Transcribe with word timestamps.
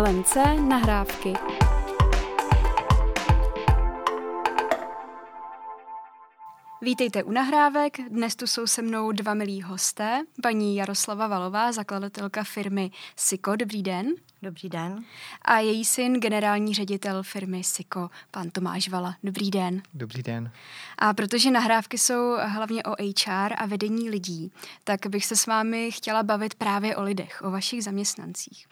LMC 0.00 0.36
nahrávky. 0.68 1.32
Vítejte 6.82 7.22
u 7.22 7.32
nahrávek. 7.32 8.08
Dnes 8.08 8.36
tu 8.36 8.46
jsou 8.46 8.66
se 8.66 8.82
mnou 8.82 9.12
dva 9.12 9.34
milí 9.34 9.62
hosté. 9.62 10.24
Paní 10.42 10.76
Jaroslava 10.76 11.26
Valová, 11.26 11.72
zakladatelka 11.72 12.44
firmy 12.44 12.90
Siko. 13.16 13.56
Dobrý 13.56 13.82
den. 13.82 14.06
Dobrý 14.42 14.68
den. 14.68 15.04
A 15.42 15.58
její 15.58 15.84
syn, 15.84 16.20
generální 16.20 16.74
ředitel 16.74 17.22
firmy 17.22 17.64
Siko, 17.64 18.10
pan 18.30 18.50
Tomáš 18.50 18.88
Vala. 18.88 19.16
Dobrý 19.22 19.50
den. 19.50 19.82
Dobrý 19.94 20.22
den. 20.22 20.50
A 20.98 21.14
protože 21.14 21.50
nahrávky 21.50 21.98
jsou 21.98 22.36
hlavně 22.46 22.82
o 22.82 22.90
HR 22.90 23.52
a 23.58 23.66
vedení 23.66 24.10
lidí, 24.10 24.52
tak 24.84 25.06
bych 25.06 25.26
se 25.26 25.36
s 25.36 25.46
vámi 25.46 25.90
chtěla 25.92 26.22
bavit 26.22 26.54
právě 26.54 26.96
o 26.96 27.02
lidech, 27.02 27.42
o 27.44 27.50
vašich 27.50 27.84
zaměstnancích. 27.84 28.66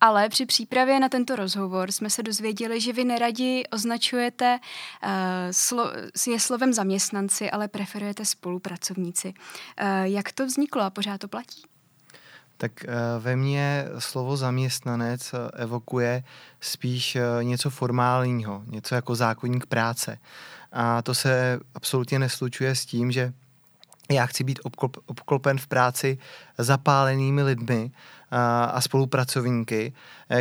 Ale 0.00 0.28
při 0.28 0.46
přípravě 0.46 1.00
na 1.00 1.08
tento 1.08 1.36
rozhovor 1.36 1.92
jsme 1.92 2.10
se 2.10 2.22
dozvěděli, 2.22 2.80
že 2.80 2.92
vy 2.92 3.04
neradi 3.04 3.64
označujete 3.72 4.58
uh, 5.04 5.10
slo- 5.50 6.32
je 6.32 6.40
slovem 6.40 6.72
zaměstnanci, 6.72 7.50
ale 7.50 7.68
preferujete 7.68 8.24
spolupracovníci. 8.24 9.28
Uh, 9.28 9.88
jak 10.02 10.32
to 10.32 10.46
vzniklo 10.46 10.82
a 10.82 10.90
pořád 10.90 11.20
to 11.20 11.28
platí? 11.28 11.62
Tak 12.60 12.84
eh, 12.84 12.88
ve 13.18 13.36
mně 13.36 13.84
slovo 13.98 14.36
zaměstnanec 14.36 15.34
eh, 15.34 15.62
evokuje 15.62 16.22
spíš 16.60 17.16
eh, 17.16 17.44
něco 17.44 17.70
formálního, 17.70 18.62
něco 18.66 18.94
jako 18.94 19.14
zákonník 19.14 19.66
práce. 19.66 20.18
A 20.72 21.02
to 21.02 21.14
se 21.14 21.60
absolutně 21.74 22.18
neslučuje 22.18 22.74
s 22.74 22.86
tím, 22.86 23.12
že 23.12 23.32
já 24.10 24.26
chci 24.26 24.44
být 24.44 24.60
obklop, 24.62 24.96
obklopen 25.06 25.58
v 25.58 25.66
práci 25.66 26.18
zapálenými 26.58 27.42
lidmi 27.42 27.90
a, 28.30 28.64
a 28.64 28.80
spolupracovníky, 28.80 29.92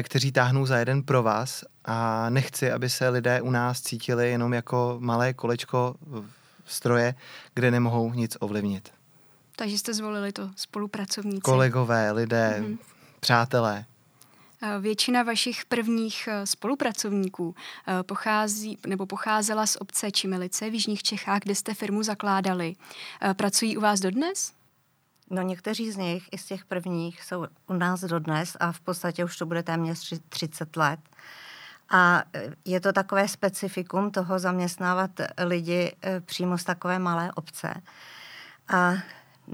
kteří 0.03 0.31
táhnou 0.31 0.65
za 0.65 0.77
jeden 0.77 1.03
pro 1.03 1.23
vás 1.23 1.63
a 1.85 2.29
nechci, 2.29 2.71
aby 2.71 2.89
se 2.89 3.09
lidé 3.09 3.41
u 3.41 3.51
nás 3.51 3.81
cítili 3.81 4.29
jenom 4.31 4.53
jako 4.53 4.97
malé 4.99 5.33
kolečko 5.33 5.95
stroje, 6.65 7.15
kde 7.53 7.71
nemohou 7.71 8.13
nic 8.13 8.37
ovlivnit. 8.39 8.96
Takže 9.57 9.77
jste 9.77 9.93
zvolili 9.93 10.31
to 10.31 10.49
spolupracovníci. 10.55 11.41
Kolegové, 11.41 12.11
lidé, 12.11 12.57
mm-hmm. 12.59 12.77
přátelé. 13.19 13.85
Většina 14.79 15.23
vašich 15.23 15.65
prvních 15.65 16.29
eh, 16.31 16.45
spolupracovníků 16.45 17.55
eh, 17.87 18.03
pochází 18.03 18.77
nebo 18.87 19.05
pocházela 19.05 19.65
z 19.65 19.75
obce 19.75 20.11
Čimelice 20.11 20.69
v 20.69 20.73
Jižních 20.73 21.03
Čechách, 21.03 21.39
kde 21.39 21.55
jste 21.55 21.73
firmu 21.73 22.03
zakládali. 22.03 22.75
Eh, 23.21 23.33
pracují 23.33 23.77
u 23.77 23.81
vás 23.81 23.99
dodnes? 23.99 24.53
No 25.29 25.41
někteří 25.41 25.91
z 25.91 25.97
nich, 25.97 26.29
i 26.31 26.37
z 26.37 26.45
těch 26.45 26.65
prvních, 26.65 27.23
jsou 27.23 27.45
u 27.67 27.73
nás 27.73 28.01
dodnes 28.01 28.57
a 28.59 28.71
v 28.71 28.79
podstatě 28.79 29.25
už 29.25 29.37
to 29.37 29.45
bude 29.45 29.63
téměř 29.63 30.13
30 30.29 30.77
let. 30.77 30.99
A 31.89 32.23
je 32.65 32.79
to 32.79 32.93
takové 32.93 33.27
specifikum 33.27 34.11
toho 34.11 34.39
zaměstnávat 34.39 35.11
lidi 35.37 35.95
přímo 36.25 36.57
z 36.57 36.63
takové 36.63 36.99
malé 36.99 37.31
obce. 37.31 37.73
A 38.67 38.93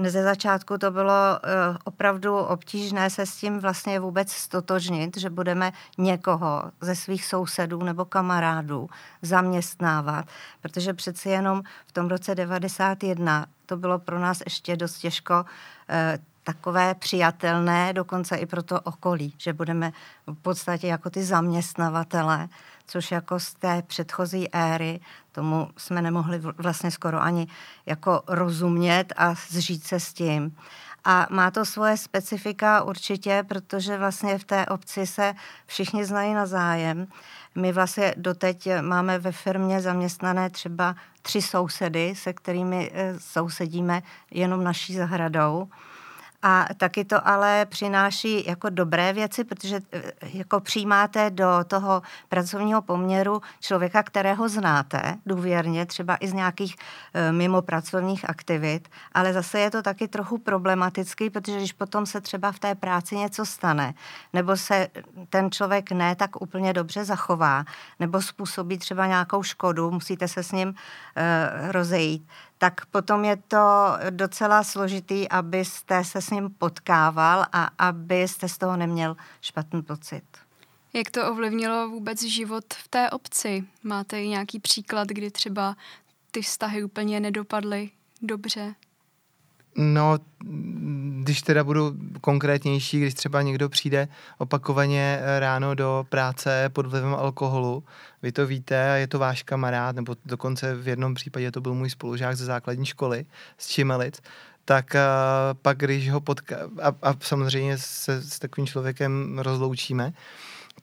ze 0.03 0.23
začátku 0.23 0.77
to 0.77 0.91
bylo 0.91 1.11
uh, 1.11 1.77
opravdu 1.83 2.37
obtížné 2.37 3.09
se 3.09 3.25
s 3.25 3.35
tím 3.35 3.59
vlastně 3.59 3.99
vůbec 3.99 4.31
stotožnit, 4.31 5.17
že 5.17 5.29
budeme 5.29 5.71
někoho 5.97 6.63
ze 6.81 6.95
svých 6.95 7.25
sousedů 7.25 7.83
nebo 7.83 8.05
kamarádů 8.05 8.89
zaměstnávat, 9.21 10.25
protože 10.61 10.93
přeci 10.93 11.29
jenom 11.29 11.63
v 11.87 11.91
tom 11.91 12.07
roce 12.07 12.35
91 12.35 13.45
to 13.65 13.77
bylo 13.77 13.99
pro 13.99 14.19
nás 14.19 14.41
ještě 14.45 14.77
dost 14.77 14.97
těžko 14.97 15.33
uh, 15.33 16.23
takové 16.43 16.95
přijatelné, 16.95 17.93
dokonce 17.93 18.35
i 18.35 18.45
pro 18.45 18.63
to 18.63 18.81
okolí, 18.81 19.33
že 19.37 19.53
budeme 19.53 19.91
v 20.27 20.35
podstatě 20.41 20.87
jako 20.87 21.09
ty 21.09 21.23
zaměstnavatele, 21.23 22.47
což 22.87 23.11
jako 23.11 23.39
z 23.39 23.53
té 23.53 23.81
předchozí 23.87 24.49
éry, 24.53 24.99
tomu 25.31 25.69
jsme 25.77 26.01
nemohli 26.01 26.39
vlastně 26.57 26.91
skoro 26.91 27.21
ani 27.21 27.47
jako 27.85 28.23
rozumět 28.27 29.13
a 29.17 29.33
zžít 29.49 29.83
se 29.83 29.99
s 29.99 30.13
tím. 30.13 30.57
A 31.05 31.27
má 31.29 31.51
to 31.51 31.65
svoje 31.65 31.97
specifika 31.97 32.83
určitě, 32.83 33.43
protože 33.47 33.97
vlastně 33.97 34.37
v 34.37 34.43
té 34.43 34.65
obci 34.65 35.07
se 35.07 35.33
všichni 35.65 36.05
znají 36.05 36.33
na 36.33 36.45
zájem. 36.45 37.07
My 37.55 37.71
vlastně 37.71 38.13
doteď 38.17 38.67
máme 38.81 39.19
ve 39.19 39.31
firmě 39.31 39.81
zaměstnané 39.81 40.49
třeba 40.49 40.95
tři 41.21 41.41
sousedy, 41.41 42.13
se 42.15 42.33
kterými 42.33 42.91
eh, 42.93 43.13
sousedíme 43.19 44.01
jenom 44.31 44.63
naší 44.63 44.95
zahradou. 44.95 45.67
A 46.45 46.65
taky 46.77 47.05
to 47.05 47.27
ale 47.27 47.65
přináší 47.65 48.45
jako 48.47 48.69
dobré 48.69 49.13
věci, 49.13 49.43
protože 49.43 49.79
eh, 49.91 50.01
jako 50.33 50.59
přijímáte 50.59 51.29
do 51.29 51.47
toho 51.67 52.01
pracovního 52.29 52.81
poměru 52.81 53.41
člověka, 53.59 54.03
kterého 54.03 54.49
znáte 54.49 55.15
důvěrně, 55.25 55.85
třeba 55.85 56.17
i 56.19 56.27
z 56.27 56.33
nějakých 56.33 56.75
e, 57.13 57.31
mimo 57.31 57.61
pracovních 57.61 58.29
aktivit, 58.29 58.89
ale 59.11 59.33
zase 59.33 59.59
je 59.59 59.71
to 59.71 59.81
taky 59.81 60.07
trochu 60.07 60.37
problematický, 60.37 61.29
protože 61.29 61.57
když 61.57 61.73
potom 61.73 62.05
se 62.05 62.21
třeba 62.21 62.51
v 62.51 62.59
té 62.59 62.75
práci 62.75 63.17
něco 63.17 63.45
stane, 63.45 63.93
nebo 64.33 64.57
se 64.57 64.87
ten 65.29 65.51
člověk 65.51 65.91
ne 65.91 66.15
tak 66.15 66.41
úplně 66.41 66.73
dobře 66.73 67.05
zachová, 67.05 67.63
nebo 67.99 68.21
způsobí 68.21 68.77
třeba 68.77 69.07
nějakou 69.07 69.43
škodu, 69.43 69.91
musíte 69.91 70.27
se 70.27 70.43
s 70.43 70.51
ním 70.51 70.73
e, 71.15 71.71
rozejít, 71.71 72.27
tak 72.63 72.85
potom 72.85 73.25
je 73.25 73.37
to 73.47 73.97
docela 74.09 74.63
složitý, 74.63 75.29
abyste 75.29 76.03
se 76.03 76.21
s 76.21 76.29
ním 76.29 76.49
potkával 76.49 77.45
a 77.53 77.69
abyste 77.77 78.49
z 78.49 78.57
toho 78.57 78.77
neměl 78.77 79.17
špatný 79.41 79.81
pocit. 79.81 80.23
Jak 80.93 81.11
to 81.11 81.31
ovlivnilo 81.31 81.89
vůbec 81.89 82.23
život 82.23 82.73
v 82.73 82.87
té 82.87 83.09
obci? 83.09 83.63
Máte 83.83 84.23
i 84.23 84.27
nějaký 84.27 84.59
příklad, 84.59 85.07
kdy 85.07 85.31
třeba 85.31 85.75
ty 86.31 86.41
vztahy 86.41 86.83
úplně 86.83 87.19
nedopadly 87.19 87.89
dobře? 88.21 88.75
No, 89.75 90.19
když 91.23 91.41
teda 91.41 91.63
budu 91.63 91.95
konkrétnější, 92.21 92.99
když 92.99 93.13
třeba 93.13 93.41
někdo 93.41 93.69
přijde 93.69 94.07
opakovaně 94.37 95.19
ráno 95.39 95.75
do 95.75 96.05
práce 96.09 96.69
pod 96.73 96.85
vlivem 96.85 97.13
alkoholu, 97.13 97.83
vy 98.21 98.31
to 98.31 98.47
víte 98.47 98.91
a 98.91 98.95
je 98.95 99.07
to 99.07 99.19
váš 99.19 99.43
kamarád, 99.43 99.95
nebo 99.95 100.15
dokonce 100.25 100.75
v 100.75 100.87
jednom 100.87 101.13
případě 101.13 101.51
to 101.51 101.61
byl 101.61 101.73
můj 101.73 101.89
spolužák 101.89 102.37
ze 102.37 102.45
základní 102.45 102.85
školy 102.85 103.25
z 103.57 103.67
Čimelic, 103.67 104.21
tak 104.65 104.95
a 104.95 105.53
pak, 105.61 105.77
když 105.77 106.11
ho 106.11 106.21
potká, 106.21 106.55
a, 106.81 106.95
a 107.01 107.15
samozřejmě 107.19 107.77
se 107.77 108.21
s 108.21 108.39
takovým 108.39 108.67
člověkem 108.67 109.39
rozloučíme, 109.39 110.13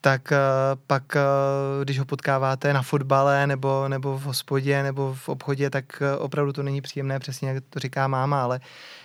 tak 0.00 0.32
pak, 0.86 1.16
když 1.84 1.98
ho 1.98 2.04
potkáváte 2.04 2.72
na 2.72 2.82
fotbale 2.82 3.46
nebo, 3.46 3.88
nebo 3.88 4.18
v 4.18 4.22
hospodě 4.22 4.82
nebo 4.82 5.14
v 5.14 5.28
obchodě, 5.28 5.70
tak 5.70 6.02
opravdu 6.18 6.52
to 6.52 6.62
není 6.62 6.80
příjemné, 6.80 7.18
přesně 7.18 7.48
jak 7.48 7.64
to 7.70 7.78
říká 7.78 8.08
máma, 8.08 8.42
ale 8.42 8.60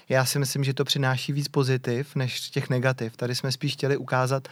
já 0.10 0.26
si 0.26 0.40
myslím, 0.40 0.64
že 0.64 0.74
to 0.74 0.84
přináší 0.84 1.34
víc 1.34 1.48
pozitiv 1.48 2.16
než 2.16 2.50
těch 2.50 2.70
negativ. 2.70 3.18
Tady 3.18 3.36
jsme 3.36 3.52
spíš 3.52 3.74
chtěli 3.74 3.98
ukázat, 3.98 4.48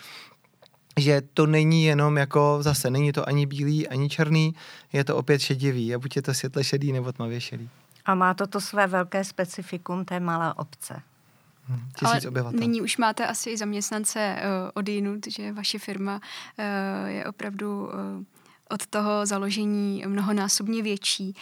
že 1.00 1.22
to 1.34 1.46
není 1.46 1.86
jenom 1.86 2.18
jako, 2.18 2.58
zase 2.62 2.90
není 2.90 3.12
to 3.12 3.28
ani 3.28 3.46
bílý, 3.46 3.88
ani 3.88 4.10
černý, 4.10 4.56
je 4.94 5.04
to 5.04 5.18
opět 5.18 5.40
šedivý 5.40 5.96
a 5.96 6.00
buď 6.00 6.16
je 6.16 6.22
to 6.22 6.34
světle 6.34 6.64
šedý 6.64 6.92
nebo 6.92 7.12
tmavě 7.12 7.42
šedý. 7.42 7.70
A 8.06 8.16
má 8.16 8.34
to 8.34 8.48
to 8.48 8.62
své 8.62 8.88
velké 8.88 9.24
specifikum 9.24 10.06
té 10.06 10.20
malé 10.20 10.54
obce. 10.54 11.02
Tisíc 12.00 12.10
Ale 12.10 12.22
obyvatel. 12.28 12.60
nyní 12.60 12.82
už 12.82 12.98
máte 12.98 13.28
asi 13.28 13.50
i 13.50 13.58
zaměstnance 13.58 14.36
uh, 14.36 14.72
od 14.74 14.90
jinut, 14.90 15.28
že 15.28 15.52
vaše 15.52 15.80
firma 15.80 16.16
uh, 16.16 17.10
je 17.10 17.26
opravdu 17.26 17.86
uh, 17.86 17.92
od 18.70 18.88
toho 18.88 19.26
založení 19.26 20.04
mnohonásobně 20.08 20.84
větší. 20.84 21.36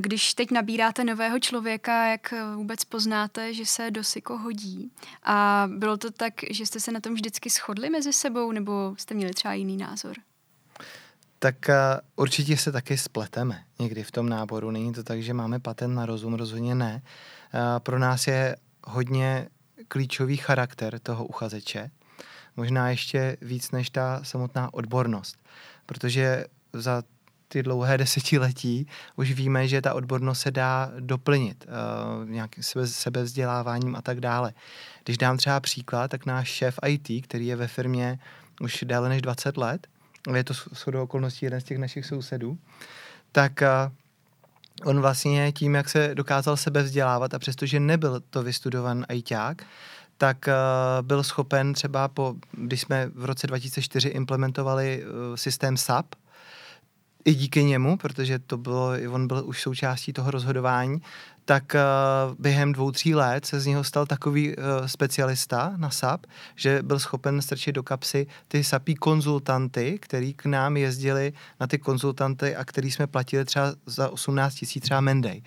Když 0.00 0.34
teď 0.34 0.50
nabíráte 0.50 1.04
nového 1.04 1.38
člověka, 1.38 2.06
jak 2.06 2.34
vůbec 2.54 2.84
poznáte, 2.84 3.54
že 3.54 3.66
se 3.66 3.90
do 3.90 4.04
SIKO 4.04 4.38
hodí? 4.38 4.90
A 5.22 5.68
bylo 5.76 5.96
to 5.96 6.10
tak, 6.10 6.34
že 6.50 6.66
jste 6.66 6.80
se 6.80 6.92
na 6.92 7.00
tom 7.00 7.14
vždycky 7.14 7.50
shodli 7.50 7.90
mezi 7.90 8.12
sebou, 8.12 8.52
nebo 8.52 8.94
jste 8.98 9.14
měli 9.14 9.32
třeba 9.32 9.54
jiný 9.54 9.76
názor? 9.76 10.16
Tak 11.38 11.54
uh, 11.68 11.74
určitě 12.16 12.56
se 12.56 12.72
taky 12.72 12.98
spleteme 12.98 13.64
někdy 13.78 14.02
v 14.02 14.10
tom 14.10 14.28
náboru. 14.28 14.70
Není 14.70 14.92
to 14.92 15.02
tak, 15.02 15.22
že 15.22 15.34
máme 15.34 15.60
patent 15.60 15.94
na 15.94 16.06
rozum, 16.06 16.34
rozhodně 16.34 16.74
ne. 16.74 17.02
Uh, 17.54 17.60
pro 17.78 17.98
nás 17.98 18.26
je 18.26 18.56
hodně 18.84 19.48
klíčový 19.88 20.36
charakter 20.36 20.98
toho 20.98 21.26
uchazeče, 21.26 21.90
možná 22.56 22.90
ještě 22.90 23.36
víc 23.40 23.70
než 23.70 23.90
ta 23.90 24.20
samotná 24.24 24.74
odbornost, 24.74 25.38
protože 25.86 26.44
za 26.72 27.02
ty 27.48 27.62
dlouhé 27.62 27.98
desetiletí 27.98 28.86
už 29.16 29.32
víme, 29.32 29.68
že 29.68 29.82
ta 29.82 29.94
odbornost 29.94 30.40
se 30.40 30.50
dá 30.50 30.92
doplnit 31.00 31.66
uh, 31.66 32.28
nějakým 32.28 32.62
sebe, 32.62 32.86
sebevzděláváním 32.86 33.96
a 33.96 34.02
tak 34.02 34.20
dále. 34.20 34.52
Když 35.04 35.18
dám 35.18 35.36
třeba 35.36 35.60
příklad, 35.60 36.10
tak 36.10 36.26
náš 36.26 36.48
šéf 36.48 36.78
IT, 36.86 37.24
který 37.24 37.46
je 37.46 37.56
ve 37.56 37.68
firmě 37.68 38.18
už 38.60 38.84
déle 38.86 39.08
než 39.08 39.22
20 39.22 39.56
let, 39.56 39.86
je 40.34 40.44
to 40.44 40.54
shodou 40.54 41.02
okolností 41.02 41.46
jeden 41.46 41.60
z 41.60 41.64
těch 41.64 41.78
našich 41.78 42.06
sousedů, 42.06 42.58
tak 43.32 43.62
uh, 43.62 43.92
on 44.84 45.00
vlastně 45.00 45.52
tím, 45.52 45.74
jak 45.74 45.88
se 45.88 46.14
dokázal 46.14 46.56
sebe 46.56 46.82
vzdělávat 46.82 47.34
a 47.34 47.38
přestože 47.38 47.80
nebyl 47.80 48.20
to 48.30 48.42
vystudovan 48.42 49.04
ajťák, 49.08 49.62
tak 50.18 50.48
uh, 50.48 51.06
byl 51.06 51.22
schopen 51.22 51.74
třeba 51.74 52.08
po, 52.08 52.34
když 52.52 52.80
jsme 52.80 53.10
v 53.14 53.24
roce 53.24 53.46
2004 53.46 54.08
implementovali 54.08 55.04
uh, 55.04 55.36
systém 55.36 55.76
SAP, 55.76 56.06
i 57.26 57.34
díky 57.34 57.64
němu, 57.64 57.96
protože 57.96 58.38
to 58.38 58.56
bylo, 58.56 58.90
on 59.10 59.26
byl 59.26 59.42
už 59.46 59.62
součástí 59.62 60.12
toho 60.12 60.30
rozhodování, 60.30 61.02
tak 61.44 61.74
uh, 61.74 62.34
během 62.38 62.72
dvou, 62.72 62.90
tří 62.90 63.14
let 63.14 63.46
se 63.46 63.60
z 63.60 63.66
něho 63.66 63.84
stal 63.84 64.06
takový 64.06 64.56
uh, 64.56 64.64
specialista 64.86 65.72
na 65.76 65.90
SAP, 65.90 66.26
že 66.56 66.82
byl 66.82 66.98
schopen 66.98 67.42
strčit 67.42 67.74
do 67.74 67.82
kapsy 67.82 68.26
ty 68.48 68.64
SAPí 68.64 68.94
konzultanty, 68.94 69.98
který 70.02 70.34
k 70.34 70.46
nám 70.46 70.76
jezdili 70.76 71.32
na 71.60 71.66
ty 71.66 71.78
konzultanty 71.78 72.56
a 72.56 72.64
který 72.64 72.90
jsme 72.90 73.06
platili 73.06 73.44
třeba 73.44 73.74
za 73.86 74.08
18 74.08 74.54
tisíc 74.54 74.82
třeba 74.82 75.00
Mendej. 75.00 75.42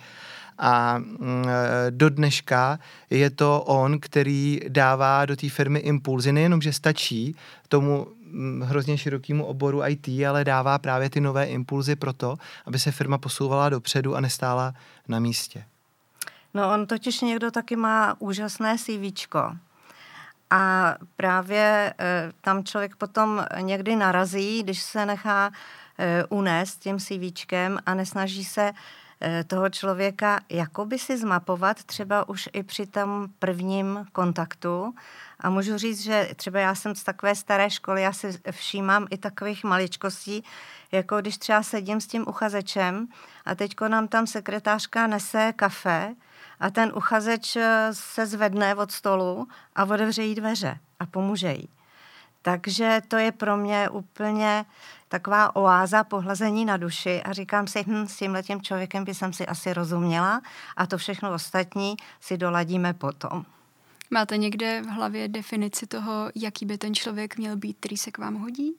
A 0.58 0.98
mm, 0.98 1.46
do 1.90 2.10
dneška 2.10 2.80
je 3.10 3.30
to 3.30 3.62
on, 3.62 4.00
který 4.00 4.60
dává 4.68 5.26
do 5.26 5.36
té 5.36 5.50
firmy 5.50 5.80
impulzy, 5.80 6.32
nejenom, 6.32 6.62
že 6.62 6.74
stačí 6.74 7.36
tomu 7.68 8.08
hrozně 8.64 8.98
širokému 8.98 9.46
oboru 9.46 9.82
IT, 9.86 10.08
ale 10.30 10.44
dává 10.44 10.78
právě 10.78 11.10
ty 11.10 11.22
nové 11.22 11.46
impulzy 11.46 11.96
pro 11.96 12.14
to, 12.14 12.36
aby 12.66 12.80
se 12.80 12.92
firma 12.92 13.18
posouvala 13.18 13.70
dopředu 13.70 14.16
a 14.16 14.22
nestála 14.22 14.74
na 15.08 15.20
místě. 15.20 15.64
No 16.54 16.74
on 16.74 16.88
totiž 16.88 17.22
někdo 17.22 17.52
taky 17.52 17.76
má 17.76 18.16
úžasné 18.20 18.78
CV. 18.78 19.28
A 20.50 20.96
právě 21.16 21.94
e, 22.00 22.32
tam 22.42 22.64
člověk 22.64 22.96
potom 22.96 23.46
někdy 23.62 23.96
narazí, 23.96 24.64
když 24.64 24.82
se 24.82 25.06
nechá 25.06 25.52
e, 25.98 26.26
unést 26.26 26.80
tím 26.80 27.00
CVčkem 27.00 27.80
a 27.86 27.94
nesnaží 27.94 28.46
se 28.46 28.72
toho 29.48 29.70
člověka 29.70 30.40
jakoby 30.50 31.00
si 31.00 31.18
zmapovat 31.18 31.84
třeba 31.84 32.30
už 32.30 32.50
i 32.54 32.64
při 32.64 32.86
tom 32.86 33.28
prvním 33.40 34.06
kontaktu. 34.12 34.94
A 35.40 35.50
můžu 35.50 35.78
říct, 35.78 36.04
že 36.04 36.30
třeba 36.36 36.60
já 36.60 36.76
jsem 36.76 36.96
z 36.96 37.04
takové 37.04 37.36
staré 37.36 37.70
školy, 37.70 38.02
já 38.02 38.14
si 38.14 38.40
všímám 38.52 39.08
i 39.10 39.18
takových 39.18 39.64
maličkostí, 39.64 40.44
jako 40.92 41.22
když 41.22 41.38
třeba 41.38 41.64
sedím 41.64 42.02
s 42.02 42.08
tím 42.08 42.26
uchazečem 42.28 43.08
a 43.46 43.56
teďko 43.56 43.88
nám 43.88 44.08
tam 44.08 44.28
sekretářka 44.28 45.08
nese 45.08 45.54
kafe, 45.56 46.16
a 46.60 46.70
ten 46.70 46.92
uchazeč 46.96 47.56
eh, 47.56 47.90
se 47.92 48.26
zvedne 48.26 48.76
od 48.76 48.92
stolu 48.92 49.48
a 49.76 49.84
otevře 49.84 50.24
jí 50.24 50.36
dveře 50.36 50.80
a 51.00 51.06
pomůže 51.06 51.52
jí. 51.52 51.70
Takže 52.42 53.02
to 53.08 53.18
je 53.18 53.32
pro 53.32 53.58
mě 53.58 53.90
úplně 53.90 54.66
taková 55.08 55.56
oáza 55.56 56.04
pohlazení 56.04 56.66
na 56.66 56.78
duši 56.78 57.22
a 57.24 57.34
říkám 57.34 57.68
si, 57.68 57.84
hm, 57.88 58.08
s 58.08 58.18
tímhletím 58.18 58.62
člověkem 58.62 59.06
by 59.06 59.14
jsem 59.14 59.34
si 59.34 59.46
asi 59.46 59.74
rozuměla 59.74 60.42
a 60.78 60.88
to 60.88 60.98
všechno 60.98 61.34
ostatní 61.34 61.96
si 62.22 62.38
doladíme 62.38 62.94
potom. 62.94 63.46
Máte 64.12 64.38
někde 64.38 64.82
v 64.82 64.86
hlavě 64.86 65.28
definici 65.28 65.88
toho, 65.88 66.32
jaký 66.36 66.66
by 66.66 66.78
ten 66.78 66.96
člověk 66.96 67.38
měl 67.38 67.58
být, 67.58 67.78
který 67.80 67.98
se 67.98 68.12
k 68.12 68.18
vám 68.18 68.36
hodí? 68.36 68.74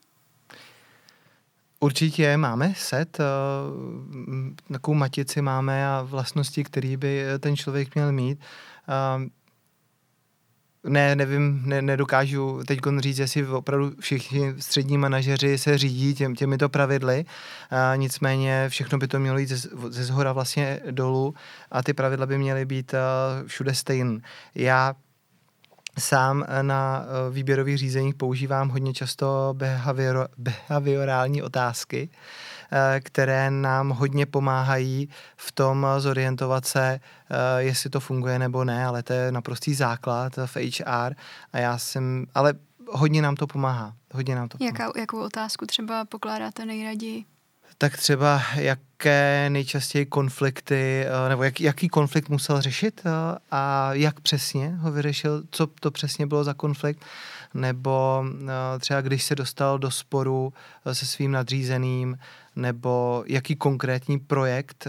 Určitě 1.79 2.37
máme 2.37 2.73
set, 2.77 3.19
eh, 3.19 3.23
takovou 4.73 4.95
matici 4.95 5.41
máme 5.41 5.87
a 5.87 6.01
vlastnosti, 6.01 6.63
který 6.63 6.97
by 6.97 7.23
ten 7.39 7.55
člověk 7.55 7.95
měl 7.95 8.11
mít. 8.11 8.39
Ne, 10.83 11.15
nevím, 11.15 11.61
ne, 11.65 11.81
nedokážu 11.81 12.61
teď 12.67 12.79
říct, 12.99 13.19
jestli 13.19 13.47
opravdu 13.47 13.91
všichni 13.99 14.53
střední 14.59 14.97
manažeři 14.97 15.57
se 15.57 15.77
řídí 15.77 16.15
těm, 16.15 16.35
těmito 16.35 16.69
pravidly, 16.69 17.25
a 17.69 17.95
nicméně 17.95 18.65
všechno 18.69 18.97
by 18.97 19.07
to 19.07 19.19
mělo 19.19 19.37
jít 19.37 19.49
ze, 19.49 19.69
ze 19.89 20.03
zhora 20.03 20.33
vlastně 20.33 20.79
dolů 20.91 21.33
a 21.71 21.83
ty 21.83 21.93
pravidla 21.93 22.25
by 22.25 22.37
měly 22.37 22.65
být 22.65 22.93
všude 23.47 23.75
stejné. 23.75 24.19
Já 24.55 24.95
Sám 25.99 26.45
na 26.61 27.05
výběrových 27.31 27.77
řízeních 27.77 28.15
používám 28.15 28.69
hodně 28.69 28.93
často 28.93 29.53
behavior, 29.57 30.27
behaviorální 30.37 31.41
otázky, 31.41 32.09
které 32.99 33.51
nám 33.51 33.89
hodně 33.89 34.25
pomáhají 34.25 35.09
v 35.37 35.51
tom 35.51 35.87
zorientovat 35.97 36.65
se, 36.65 36.99
jestli 37.57 37.89
to 37.89 37.99
funguje 37.99 38.39
nebo 38.39 38.63
ne, 38.63 38.85
ale 38.85 39.03
to 39.03 39.13
je 39.13 39.31
naprostý 39.31 39.73
základ 39.73 40.33
v 40.45 40.55
HR 40.55 41.13
a 41.53 41.57
já 41.57 41.77
jsem, 41.77 42.25
ale 42.35 42.53
hodně 42.91 43.21
nám 43.21 43.35
to 43.35 43.47
pomáhá. 43.47 43.93
Hodně 44.13 44.35
nám 44.35 44.49
to 44.49 44.57
pomáhá. 44.57 44.71
Jaká, 44.71 44.99
jakou 44.99 45.19
otázku 45.19 45.65
třeba 45.65 46.05
pokládáte 46.05 46.65
nejraději? 46.65 47.25
tak 47.81 47.97
třeba 47.97 48.41
jaké 48.55 49.49
nejčastěji 49.49 50.05
konflikty, 50.05 51.05
eh, 51.05 51.29
nebo 51.29 51.43
jak, 51.43 51.61
jaký 51.61 51.87
konflikt 51.87 52.29
musel 52.29 52.61
řešit 52.61 53.01
eh, 53.05 53.09
a 53.51 53.93
jak 53.93 54.19
přesně 54.19 54.75
ho 54.79 54.91
vyřešil, 54.91 55.43
co 55.51 55.67
to 55.67 55.91
přesně 55.91 56.27
bylo 56.27 56.43
za 56.43 56.53
konflikt, 56.53 57.05
nebo 57.53 58.25
eh, 58.43 58.79
třeba 58.79 59.01
když 59.01 59.23
se 59.23 59.35
dostal 59.35 59.79
do 59.79 59.91
sporu 59.91 60.53
se 60.93 61.05
svým 61.05 61.31
nadřízeným, 61.31 62.17
nebo 62.55 63.23
jaký 63.27 63.55
konkrétní 63.55 64.19
projekt 64.19 64.87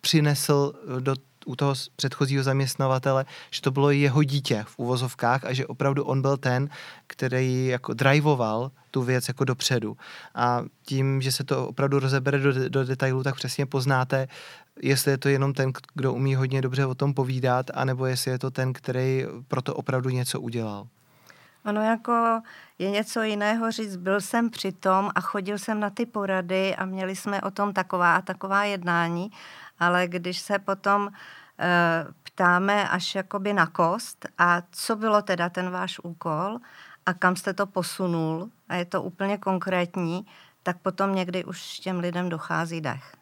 přinesl 0.00 0.72
do 1.00 1.14
u 1.48 1.56
toho 1.56 1.74
předchozího 1.96 2.42
zaměstnavatele, 2.42 3.24
že 3.50 3.60
to 3.62 3.70
bylo 3.70 3.90
jeho 3.90 4.22
dítě 4.22 4.64
v 4.68 4.78
uvozovkách 4.78 5.44
a 5.44 5.52
že 5.52 5.66
opravdu 5.66 6.04
on 6.04 6.22
byl 6.22 6.36
ten, 6.36 6.68
který 7.06 7.66
jako 7.66 7.94
driveoval 7.94 8.70
tu 8.90 9.02
věc 9.02 9.28
jako 9.28 9.44
dopředu. 9.44 9.96
A 10.34 10.62
tím, 10.82 11.22
že 11.22 11.32
se 11.32 11.44
to 11.44 11.68
opravdu 11.68 11.98
rozebere 11.98 12.38
do, 12.38 12.68
do 12.68 12.84
detailu, 12.84 13.22
tak 13.22 13.34
přesně 13.34 13.66
poznáte, 13.66 14.28
jestli 14.82 15.10
je 15.10 15.18
to 15.18 15.28
jenom 15.28 15.52
ten, 15.52 15.72
kdo 15.94 16.12
umí 16.12 16.34
hodně 16.34 16.62
dobře 16.62 16.86
o 16.86 16.94
tom 16.94 17.14
povídat, 17.14 17.70
anebo 17.74 18.06
jestli 18.06 18.30
je 18.30 18.38
to 18.38 18.50
ten, 18.50 18.72
který 18.72 19.26
proto 19.48 19.74
opravdu 19.74 20.10
něco 20.10 20.40
udělal. 20.40 20.86
Ono 21.64 21.82
jako 21.82 22.42
je 22.78 22.90
něco 22.90 23.22
jiného 23.22 23.70
říct, 23.70 23.96
byl 23.96 24.20
jsem 24.20 24.50
při 24.50 24.72
tom 24.72 25.10
a 25.14 25.20
chodil 25.20 25.58
jsem 25.58 25.80
na 25.80 25.90
ty 25.90 26.06
porady 26.06 26.76
a 26.76 26.84
měli 26.84 27.16
jsme 27.16 27.40
o 27.40 27.50
tom 27.50 27.72
taková 27.72 28.16
a 28.16 28.22
taková 28.22 28.64
jednání, 28.64 29.30
ale 29.78 30.08
když 30.08 30.38
se 30.38 30.58
potom 30.58 31.10
ptáme 32.22 32.88
až 32.88 33.14
jakoby 33.14 33.52
na 33.52 33.66
kost 33.66 34.26
a 34.38 34.62
co 34.70 34.96
bylo 34.96 35.22
teda 35.22 35.48
ten 35.48 35.70
váš 35.70 35.98
úkol 35.98 36.58
a 37.06 37.14
kam 37.14 37.36
jste 37.36 37.54
to 37.54 37.66
posunul 37.66 38.50
a 38.68 38.74
je 38.74 38.84
to 38.84 39.02
úplně 39.02 39.38
konkrétní, 39.38 40.26
tak 40.62 40.78
potom 40.78 41.14
někdy 41.14 41.44
už 41.44 41.78
těm 41.78 41.98
lidem 41.98 42.28
dochází 42.28 42.80
dech. 42.80 43.16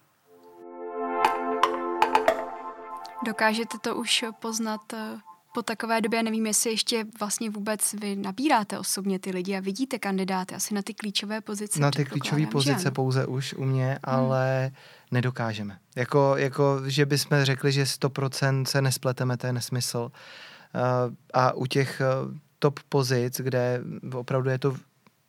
Dokážete 3.27 3.79
to 3.79 3.97
už 3.97 4.25
poznat 4.41 4.93
eh, 4.93 5.19
po 5.56 5.62
takové 5.62 6.00
době, 6.00 6.23
nevím, 6.23 6.47
jestli 6.47 6.70
ještě 6.70 7.04
vlastně 7.21 7.50
vůbec 7.50 7.95
vy 8.00 8.16
nabíráte 8.16 8.78
osobně 8.78 9.19
ty 9.19 9.31
lidi 9.31 9.57
a 9.57 9.61
vidíte 9.61 9.99
kandidáty 9.99 10.54
asi 10.54 10.75
na 10.75 10.83
ty 10.83 10.95
klíčové 10.95 11.40
pozice. 11.40 11.81
Na 11.81 11.90
ty 11.90 12.04
klíčové 12.04 12.47
pozice 12.47 12.90
pouze 12.90 13.26
už 13.26 13.54
u 13.54 13.64
mě, 13.64 13.87
hmm. 13.87 13.99
ale 14.02 14.71
nedokážeme. 15.11 15.78
Jako, 15.97 16.37
jako, 16.37 16.81
že 16.87 17.07
bychom 17.07 17.45
řekli, 17.45 17.73
že 17.73 17.85
100% 17.85 18.64
se 18.64 18.83
nespleteme, 18.83 19.37
to 19.37 19.47
je 19.47 19.52
nesmysl. 19.52 19.99
Uh, 20.09 21.14
a 21.35 21.52
u 21.52 21.66
těch 21.66 22.02
uh, 22.25 22.35
top 22.59 22.81
pozic, 22.88 23.40
kde 23.40 23.81
opravdu 24.14 24.50
je 24.50 24.59
to 24.59 24.76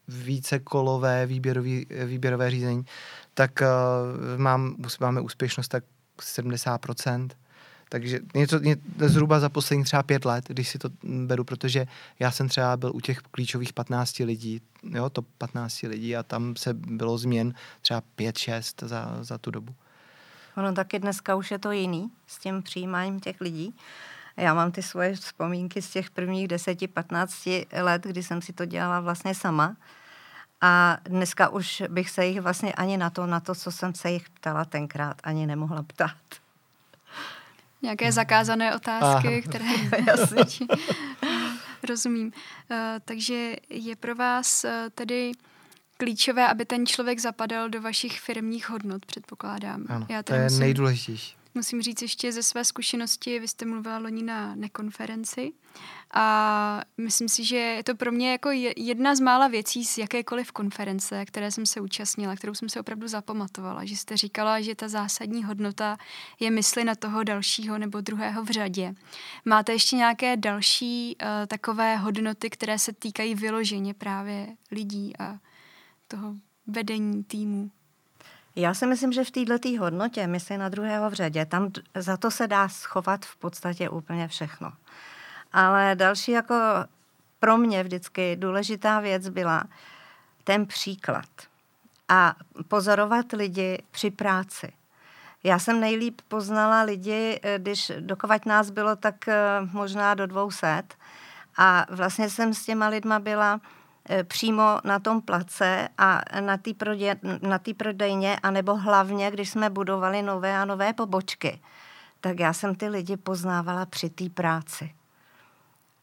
více 0.08 0.60
kolové 0.60 1.26
výběrový, 1.26 1.86
výběrové 2.06 2.52
řízení, 2.52 2.86
tak 3.34 3.52
uh, 3.62 4.40
mám, 4.40 4.76
máme 5.00 5.22
úspěšnost 5.22 5.68
tak 5.68 5.84
70%. 6.22 7.30
Takže 7.90 8.20
něco, 8.36 8.60
ně, 8.60 8.78
zhruba 8.98 9.40
za 9.40 9.50
poslední 9.50 9.84
třeba 9.84 10.04
pět 10.04 10.26
let, 10.26 10.46
když 10.48 10.70
si 10.70 10.78
to 10.78 10.90
beru, 11.04 11.44
protože 11.44 11.88
já 12.20 12.32
jsem 12.32 12.50
třeba 12.50 12.78
byl 12.78 12.92
u 12.96 13.02
těch 13.02 13.20
klíčových 13.20 13.74
15 13.74 14.20
lidí, 14.20 14.62
jo, 14.84 15.10
to 15.10 15.22
15 15.22 15.82
lidí 15.82 16.16
a 16.16 16.24
tam 16.24 16.56
se 16.56 16.74
bylo 16.74 17.18
změn 17.18 17.54
třeba 17.82 18.02
5-6 18.18 18.88
za, 18.88 19.18
za 19.22 19.38
tu 19.38 19.52
dobu. 19.52 19.76
Ono 20.58 20.74
taky 20.74 21.00
dneska 21.00 21.36
už 21.36 21.52
je 21.52 21.60
to 21.60 21.72
jiný 21.72 22.12
s 22.28 22.40
tím 22.40 22.64
přijímáním 22.64 23.20
těch 23.20 23.42
lidí. 23.42 23.76
Já 24.38 24.54
mám 24.54 24.72
ty 24.72 24.84
svoje 24.84 25.16
vzpomínky 25.16 25.82
z 25.82 25.90
těch 25.90 26.10
prvních 26.10 26.48
10-15 26.48 27.84
let, 27.84 28.04
kdy 28.04 28.24
jsem 28.24 28.42
si 28.42 28.54
to 28.54 28.66
dělala 28.66 29.00
vlastně 29.00 29.36
sama. 29.36 29.76
A 30.62 30.98
dneska 31.04 31.50
už 31.50 31.84
bych 31.90 32.10
se 32.10 32.26
jich 32.26 32.42
vlastně 32.42 32.74
ani 32.74 32.98
na 32.98 33.10
to, 33.10 33.26
na 33.26 33.40
to, 33.40 33.56
co 33.56 33.72
jsem 33.72 33.96
se 33.96 34.12
jich 34.12 34.30
ptala 34.30 34.66
tenkrát, 34.66 35.18
ani 35.24 35.48
nemohla 35.48 35.84
ptát. 35.84 36.18
Nějaké 37.82 38.12
zakázané 38.12 38.76
otázky, 38.76 39.28
Aha. 39.28 39.42
které... 39.42 39.66
Jasně. 40.08 40.68
Rozumím. 41.90 42.28
Uh, 42.28 42.78
takže 43.06 43.56
je 43.70 43.96
pro 43.96 44.16
vás 44.16 44.64
uh, 44.64 44.72
tedy 44.96 45.32
klíčové, 45.98 46.48
aby 46.48 46.66
ten 46.66 46.86
člověk 46.86 47.20
zapadal 47.20 47.70
do 47.70 47.82
vašich 47.82 48.20
firmních 48.20 48.70
hodnot, 48.70 49.06
předpokládám. 49.06 49.86
Ano, 49.90 50.06
Já 50.10 50.24
to 50.24 50.34
je 50.34 50.44
musím, 50.44 50.60
nejdůležitější. 50.60 51.36
Musím 51.58 51.82
říct 51.82 52.02
ještě 52.02 52.32
ze 52.32 52.44
své 52.44 52.66
zkušenosti, 52.66 53.40
vy 53.40 53.48
jste 53.48 53.66
mluvila 53.66 53.98
loni 53.98 54.24
na 54.24 54.56
nekonferenci 54.56 55.54
a 56.14 56.82
myslím 56.98 57.30
si, 57.30 57.44
že 57.44 57.58
je 57.58 57.84
to 57.84 57.96
pro 57.96 58.12
mě 58.12 58.32
jako 58.32 58.50
jedna 58.76 59.16
z 59.16 59.20
mála 59.20 59.48
věcí 59.48 59.86
z 59.86 59.98
jakékoliv 59.98 60.52
konference, 60.52 61.26
které 61.26 61.52
jsem 61.52 61.66
se 61.66 61.82
účastnila, 61.82 62.36
kterou 62.36 62.54
jsem 62.54 62.70
se 62.70 62.80
opravdu 62.80 63.08
zapamatovala, 63.08 63.86
že 63.86 63.96
jste 63.96 64.18
říkala, 64.18 64.62
že 64.62 64.76
ta 64.76 64.88
zásadní 64.88 65.44
hodnota 65.44 65.98
je 66.40 66.52
mysli 66.52 66.84
na 66.84 66.96
toho 66.96 67.24
dalšího 67.24 67.78
nebo 67.78 68.02
druhého 68.02 68.44
v 68.44 68.50
řadě. 68.50 68.96
Máte 69.46 69.74
ještě 69.74 69.96
nějaké 69.96 70.38
další 70.38 71.16
uh, 71.22 71.28
takové 71.48 71.96
hodnoty, 71.98 72.50
které 72.50 72.80
se 72.80 72.94
týkají 72.94 73.36
vyloženě 73.36 73.94
právě 73.94 74.56
lidí 74.72 75.14
a 75.20 75.40
toho 76.08 76.36
vedení 76.68 77.24
týmu? 77.24 77.72
Já 78.60 78.74
si 78.74 78.88
myslím, 78.88 79.12
že 79.12 79.24
v 79.24 79.32
této 79.32 79.70
hodnotě 79.80 80.28
mysli 80.28 80.58
na 80.58 80.70
druhého 80.70 81.10
v 81.10 81.14
řadě, 81.14 81.46
tam 81.46 81.72
za 81.96 82.18
to 82.18 82.32
se 82.32 82.48
dá 82.48 82.70
schovat 82.70 83.26
v 83.26 83.36
podstatě 83.36 83.90
úplně 83.90 84.28
všechno. 84.28 84.74
Ale 85.54 85.96
další 85.96 86.32
jako 86.32 86.56
pro 87.40 87.58
mě 87.58 87.84
vždycky 87.84 88.36
důležitá 88.36 89.00
věc 89.00 89.30
byla 89.30 89.64
ten 90.44 90.66
příklad 90.66 91.30
a 92.10 92.36
pozorovat 92.68 93.26
lidi 93.32 93.84
při 93.92 94.12
práci. 94.12 94.74
Já 95.44 95.60
jsem 95.60 95.80
nejlíp 95.80 96.22
poznala 96.28 96.82
lidi, 96.82 97.40
eh, 97.44 97.60
když 97.60 97.92
dokovat 98.00 98.46
nás 98.46 98.70
bylo 98.70 98.96
tak 98.96 99.28
eh, 99.28 99.36
možná 99.72 100.14
do 100.14 100.28
200 100.28 100.84
a 101.58 101.86
vlastně 101.90 102.30
jsem 102.30 102.54
s 102.54 102.66
těma 102.66 102.88
lidma 102.88 103.20
byla 103.20 103.62
přímo 104.24 104.80
na 104.84 105.00
tom 105.00 105.22
place 105.22 105.90
a 105.98 106.22
na 106.40 106.58
té 106.58 106.74
prodej, 106.74 107.16
na 107.42 107.60
prodejně, 107.78 108.38
anebo 108.44 108.76
hlavně, 108.76 109.32
když 109.32 109.50
jsme 109.50 109.70
budovali 109.70 110.22
nové 110.22 110.58
a 110.58 110.66
nové 110.66 110.94
pobočky, 110.94 111.62
tak 112.22 112.40
já 112.40 112.54
jsem 112.54 112.76
ty 112.76 112.90
lidi 112.90 113.18
poznávala 113.18 113.86
při 113.86 114.10
té 114.10 114.30
práci. 114.30 114.94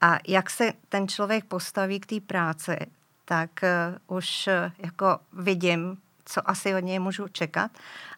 A 0.01 0.19
jak 0.29 0.51
se 0.51 0.73
ten 0.89 1.09
člověk 1.09 1.45
postaví 1.45 2.01
k 2.01 2.07
té 2.07 2.21
práci, 2.21 2.77
tak 3.25 3.51
uh, 4.09 4.17
už 4.17 4.47
uh, 4.47 4.73
jako 4.79 5.19
vidím, 5.33 5.99
co 6.25 6.51
asi 6.51 6.75
od 6.75 6.81
něj 6.81 6.99
můžu 6.99 7.29
čekat. 7.29 7.71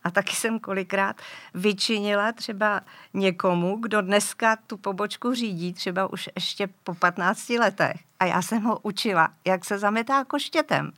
A 0.05 0.11
taky 0.11 0.37
jsem 0.37 0.59
kolikrát 0.59 1.17
vyčinila 1.55 2.33
třeba 2.33 2.81
někomu, 3.15 3.77
kdo 3.77 4.03
dneska 4.03 4.57
tu 4.67 4.77
pobočku 4.77 5.35
řídí, 5.35 5.73
třeba 5.73 6.13
už 6.13 6.29
ještě 6.35 6.69
po 6.85 6.95
15 6.95 7.49
letech. 7.49 8.01
A 8.21 8.25
já 8.25 8.43
jsem 8.43 8.63
ho 8.63 8.79
učila, 8.79 9.29
jak 9.45 9.65
se 9.65 9.79
zametá 9.79 10.25
koštětem. 10.25 10.93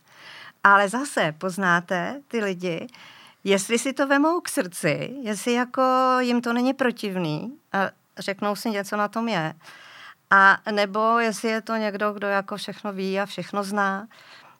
Ale 0.63 0.89
zase 0.89 1.31
poznáte 1.37 2.21
ty 2.27 2.43
lidi, 2.43 2.87
jestli 3.43 3.79
si 3.79 3.93
to 3.93 4.07
vemou 4.07 4.41
k 4.41 4.49
srdci, 4.49 5.15
jestli 5.21 5.53
jako 5.53 5.81
jim 6.19 6.41
to 6.41 6.53
není 6.53 6.73
protivný 6.73 7.57
a 7.73 7.77
řeknou 8.17 8.55
si 8.55 8.69
něco 8.69 8.97
na 8.97 9.07
tom 9.07 9.27
je, 9.27 9.53
a 10.31 10.57
nebo 10.71 11.19
jestli 11.19 11.49
je 11.49 11.61
to 11.61 11.75
někdo, 11.75 12.13
kdo 12.13 12.27
jako 12.27 12.57
všechno 12.57 12.93
ví 12.93 13.19
a 13.19 13.25
všechno 13.25 13.63
zná. 13.63 14.07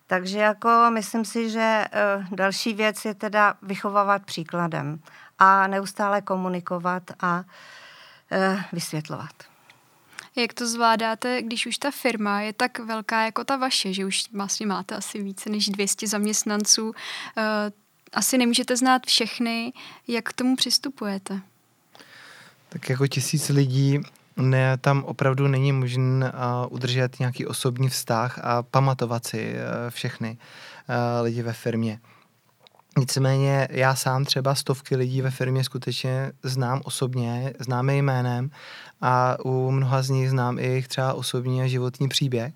Takže 0.10 0.40
jako 0.40 0.70
myslím 0.90 1.26
si, 1.26 1.50
že 1.50 1.86
uh, 2.18 2.36
další 2.36 2.74
věc 2.74 3.06
je 3.06 3.14
teda 3.14 3.54
vychovávat 3.62 4.26
příkladem 4.26 5.00
a 5.40 5.68
neustále 5.68 6.22
komunikovat 6.22 7.04
a 7.20 7.38
uh, 7.38 8.62
vysvětlovat. 8.72 9.30
Jak 10.36 10.54
to 10.54 10.68
zvládáte, 10.68 11.42
když 11.42 11.66
už 11.66 11.78
ta 11.78 11.92
firma 11.92 12.42
je 12.42 12.54
tak 12.54 12.80
velká 12.80 13.26
jako 13.26 13.44
ta 13.44 13.56
vaše, 13.56 13.94
že 13.94 14.06
už 14.06 14.24
vlastně 14.34 14.66
máte 14.66 14.96
asi 14.96 15.24
více 15.24 15.50
než 15.50 15.70
200 15.70 16.08
zaměstnanců, 16.08 16.88
uh, 16.88 16.94
asi 18.14 18.38
nemůžete 18.38 18.78
znát 18.78 19.06
všechny, 19.06 19.74
jak 20.08 20.30
k 20.30 20.34
tomu 20.34 20.56
přistupujete? 20.56 21.42
Tak 22.70 22.90
jako 22.90 23.08
tisíc 23.08 23.50
lidí 23.50 24.00
ne, 24.42 24.78
tam 24.78 25.04
opravdu 25.04 25.48
není 25.48 25.72
možné 25.72 26.32
uh, 26.32 26.74
udržet 26.74 27.20
nějaký 27.20 27.46
osobní 27.46 27.90
vztah 27.90 28.40
a 28.44 28.64
pamatovat 28.64 29.28
si 29.28 29.54
uh, 29.54 29.90
všechny 29.90 30.38
uh, 30.90 31.24
lidi 31.24 31.42
ve 31.42 31.54
firmě. 31.54 32.00
Nicméně 32.98 33.68
já 33.72 33.96
sám 33.96 34.26
třeba 34.26 34.56
stovky 34.56 34.96
lidí 34.96 35.22
ve 35.22 35.32
firmě 35.32 35.64
skutečně 35.64 36.32
znám 36.44 36.82
osobně, 36.84 37.54
znám 37.60 37.90
je 37.90 37.96
jménem 37.96 38.52
a 39.02 39.38
u 39.46 39.72
mnoha 39.72 40.02
z 40.02 40.10
nich 40.10 40.30
znám 40.30 40.60
i 40.60 40.64
jejich 40.64 40.88
třeba 40.88 41.14
osobní 41.14 41.62
a 41.62 41.68
životní 41.68 42.10
příběh. 42.10 42.54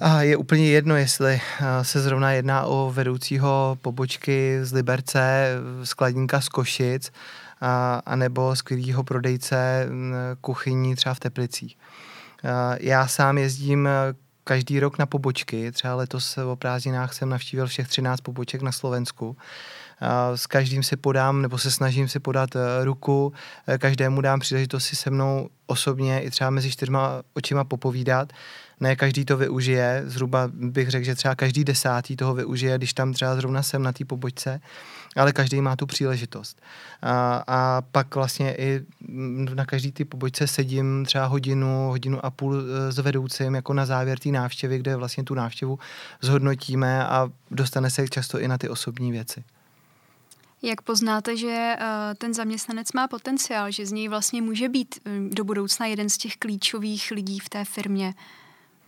A 0.00 0.22
je 0.22 0.36
úplně 0.36 0.66
jedno, 0.70 0.96
jestli 0.96 1.40
se 1.82 2.00
zrovna 2.00 2.32
jedná 2.32 2.64
o 2.64 2.90
vedoucího 2.94 3.78
pobočky 3.80 4.58
z 4.62 4.72
Liberce, 4.72 5.48
skladníka 5.84 6.40
z 6.40 6.48
Košic, 6.48 7.12
a, 7.64 8.02
anebo 8.06 8.56
skvělého 8.56 9.04
prodejce 9.04 9.88
kuchyní 10.40 10.96
třeba 10.96 11.14
v 11.14 11.20
Teplicích. 11.20 11.78
Já 12.80 13.06
sám 13.06 13.38
jezdím 13.38 13.88
každý 14.44 14.80
rok 14.80 14.98
na 14.98 15.06
pobočky, 15.06 15.72
třeba 15.72 15.94
letos 15.94 16.38
o 16.38 16.56
prázdninách 16.56 17.12
jsem 17.12 17.28
navštívil 17.28 17.66
všech 17.66 17.88
13 17.88 18.20
poboček 18.20 18.62
na 18.62 18.72
Slovensku. 18.72 19.36
S 20.34 20.46
každým 20.46 20.82
si 20.82 20.96
podám, 20.96 21.42
nebo 21.42 21.58
se 21.58 21.70
snažím 21.70 22.08
si 22.08 22.20
podat 22.20 22.56
e, 22.56 22.84
ruku, 22.84 23.32
e, 23.68 23.78
každému 23.78 24.20
dám 24.20 24.40
příležitost 24.40 24.84
si 24.84 24.96
se 24.96 25.10
mnou 25.10 25.48
osobně 25.66 26.20
i 26.20 26.30
třeba 26.30 26.50
mezi 26.50 26.70
čtyřma 26.70 27.22
očima 27.34 27.64
popovídat. 27.64 28.32
Ne 28.80 28.96
každý 28.96 29.24
to 29.24 29.36
využije, 29.36 30.02
zhruba 30.06 30.50
bych 30.52 30.88
řekl, 30.88 31.04
že 31.04 31.14
třeba 31.14 31.34
každý 31.34 31.64
desátý 31.64 32.16
toho 32.16 32.34
využije, 32.34 32.78
když 32.78 32.94
tam 32.94 33.12
třeba 33.12 33.34
zrovna 33.34 33.62
jsem 33.62 33.82
na 33.82 33.92
té 33.92 34.04
pobočce 34.04 34.60
ale 35.16 35.32
každý 35.32 35.60
má 35.60 35.76
tu 35.76 35.86
příležitost. 35.86 36.62
A, 37.02 37.44
a 37.46 37.82
pak 37.92 38.14
vlastně 38.14 38.56
i 38.56 38.80
na 39.54 39.64
každý 39.66 39.92
ty 39.92 40.04
pobočce 40.04 40.46
sedím 40.46 41.04
třeba 41.06 41.26
hodinu, 41.26 41.88
hodinu 41.88 42.24
a 42.24 42.30
půl 42.30 42.56
e, 42.56 42.92
s 42.92 42.98
vedoucím 42.98 43.54
jako 43.54 43.72
na 43.74 43.86
závěr 43.86 44.18
té 44.18 44.28
návštěvy, 44.28 44.78
kde 44.78 44.96
vlastně 44.96 45.24
tu 45.24 45.34
návštěvu 45.34 45.78
zhodnotíme 46.20 47.06
a 47.06 47.30
dostane 47.50 47.90
se 47.90 48.08
často 48.08 48.40
i 48.40 48.48
na 48.48 48.58
ty 48.58 48.68
osobní 48.68 49.12
věci. 49.12 49.44
Jak 50.62 50.82
poznáte, 50.82 51.36
že 51.36 51.76
uh, 51.78 51.84
ten 52.18 52.34
zaměstnanec 52.34 52.92
má 52.92 53.08
potenciál, 53.08 53.70
že 53.70 53.86
z 53.86 53.92
něj 53.92 54.08
vlastně 54.08 54.42
může 54.42 54.68
být 54.68 55.00
um, 55.06 55.30
do 55.30 55.44
budoucna 55.44 55.86
jeden 55.86 56.08
z 56.08 56.18
těch 56.18 56.36
klíčových 56.36 57.10
lidí 57.10 57.38
v 57.38 57.48
té 57.48 57.64
firmě? 57.64 58.14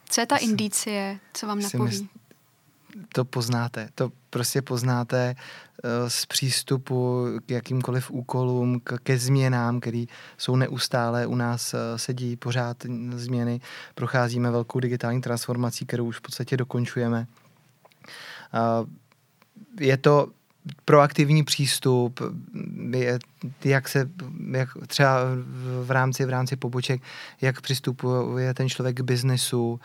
Co 0.09 0.21
je 0.21 0.27
ta 0.27 0.37
indicie, 0.37 1.19
co 1.35 1.47
vám 1.47 1.61
napoví? 1.61 2.09
To 3.13 3.25
poznáte. 3.25 3.89
To 3.95 4.13
prostě 4.31 4.63
poznáte 4.63 5.35
uh, 5.35 6.09
z 6.09 6.27
přístupu 6.27 7.27
k 7.47 7.51
jakýmkoliv 7.51 8.11
úkolům, 8.11 8.81
ke 9.03 9.19
změnám, 9.19 9.81
které 9.81 10.05
jsou 10.39 10.57
neustále. 10.57 11.27
U 11.27 11.35
nás 11.35 11.75
uh, 11.75 11.81
sedí 11.97 12.37
pořád 12.37 12.77
změny. 13.11 13.61
Procházíme 13.95 14.51
velkou 14.51 14.81
digitální 14.81 15.21
transformací, 15.21 15.87
kterou 15.87 16.05
už 16.05 16.19
v 16.19 16.21
podstatě 16.21 16.57
dokončujeme. 16.57 17.27
Uh, 18.55 18.89
je 19.81 19.97
to 19.97 20.29
proaktivní 20.85 21.45
přístup, 21.45 22.21
je, 22.91 23.19
jak 23.65 23.89
se, 23.89 24.11
jak 24.51 24.69
třeba 24.87 25.21
v 25.83 25.91
rámci, 25.91 26.25
v 26.25 26.31
rámci 26.31 26.57
poboček, 26.57 27.03
jak 27.41 27.61
přistupuje 27.61 28.55
ten 28.55 28.69
člověk 28.69 28.97
k 28.97 29.01
biznesu. 29.01 29.81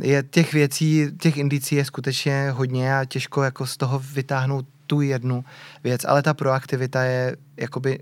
Je 0.00 0.22
těch 0.22 0.52
věcí, 0.52 1.06
těch 1.20 1.36
indicí 1.36 1.74
je 1.74 1.84
skutečně 1.84 2.50
hodně 2.50 2.98
a 2.98 3.04
těžko 3.04 3.42
jako 3.42 3.66
z 3.66 3.76
toho 3.76 3.98
vytáhnout 3.98 4.66
tu 4.86 5.00
jednu 5.00 5.44
věc, 5.84 6.04
ale 6.04 6.22
ta 6.22 6.34
proaktivita 6.34 7.02
je 7.02 7.36
jakoby 7.56 7.98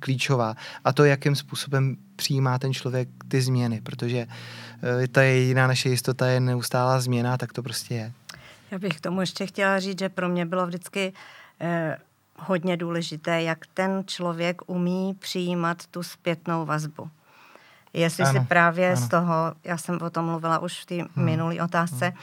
klíčová. 0.00 0.54
A 0.84 0.92
to, 0.92 1.04
jakým 1.04 1.36
způsobem 1.36 1.96
přijímá 2.16 2.58
ten 2.58 2.74
člověk 2.74 3.08
ty 3.28 3.40
změny, 3.40 3.80
protože 3.80 4.26
eh, 5.02 5.08
ta 5.08 5.22
je 5.22 5.38
jiná 5.38 5.66
naše 5.66 5.88
jistota, 5.88 6.26
je 6.26 6.40
neustálá 6.40 7.00
změna, 7.00 7.36
tak 7.36 7.52
to 7.52 7.62
prostě 7.62 7.94
je. 7.94 8.12
Já 8.70 8.78
bych 8.78 8.96
k 8.96 9.00
tomu 9.00 9.20
ještě 9.20 9.46
chtěla 9.46 9.80
říct, 9.80 9.98
že 9.98 10.08
pro 10.08 10.28
mě 10.28 10.46
bylo 10.46 10.66
vždycky 10.66 11.12
eh, 11.12 11.37
hodně 12.38 12.76
důležité, 12.76 13.42
jak 13.42 13.66
ten 13.74 14.02
člověk 14.06 14.62
umí 14.66 15.14
přijímat 15.14 15.86
tu 15.86 16.02
zpětnou 16.02 16.66
vazbu. 16.66 17.10
Jestli 17.92 18.24
ano, 18.24 18.40
si 18.40 18.46
právě 18.46 18.88
ano. 18.88 18.96
z 18.96 19.08
toho, 19.08 19.54
já 19.64 19.78
jsem 19.78 19.98
o 20.02 20.10
tom 20.10 20.24
mluvila 20.24 20.58
už 20.58 20.82
v 20.82 20.86
té 20.86 20.94
hmm. 20.94 21.08
minulé 21.16 21.62
otázce, 21.62 22.06
hmm. 22.06 22.16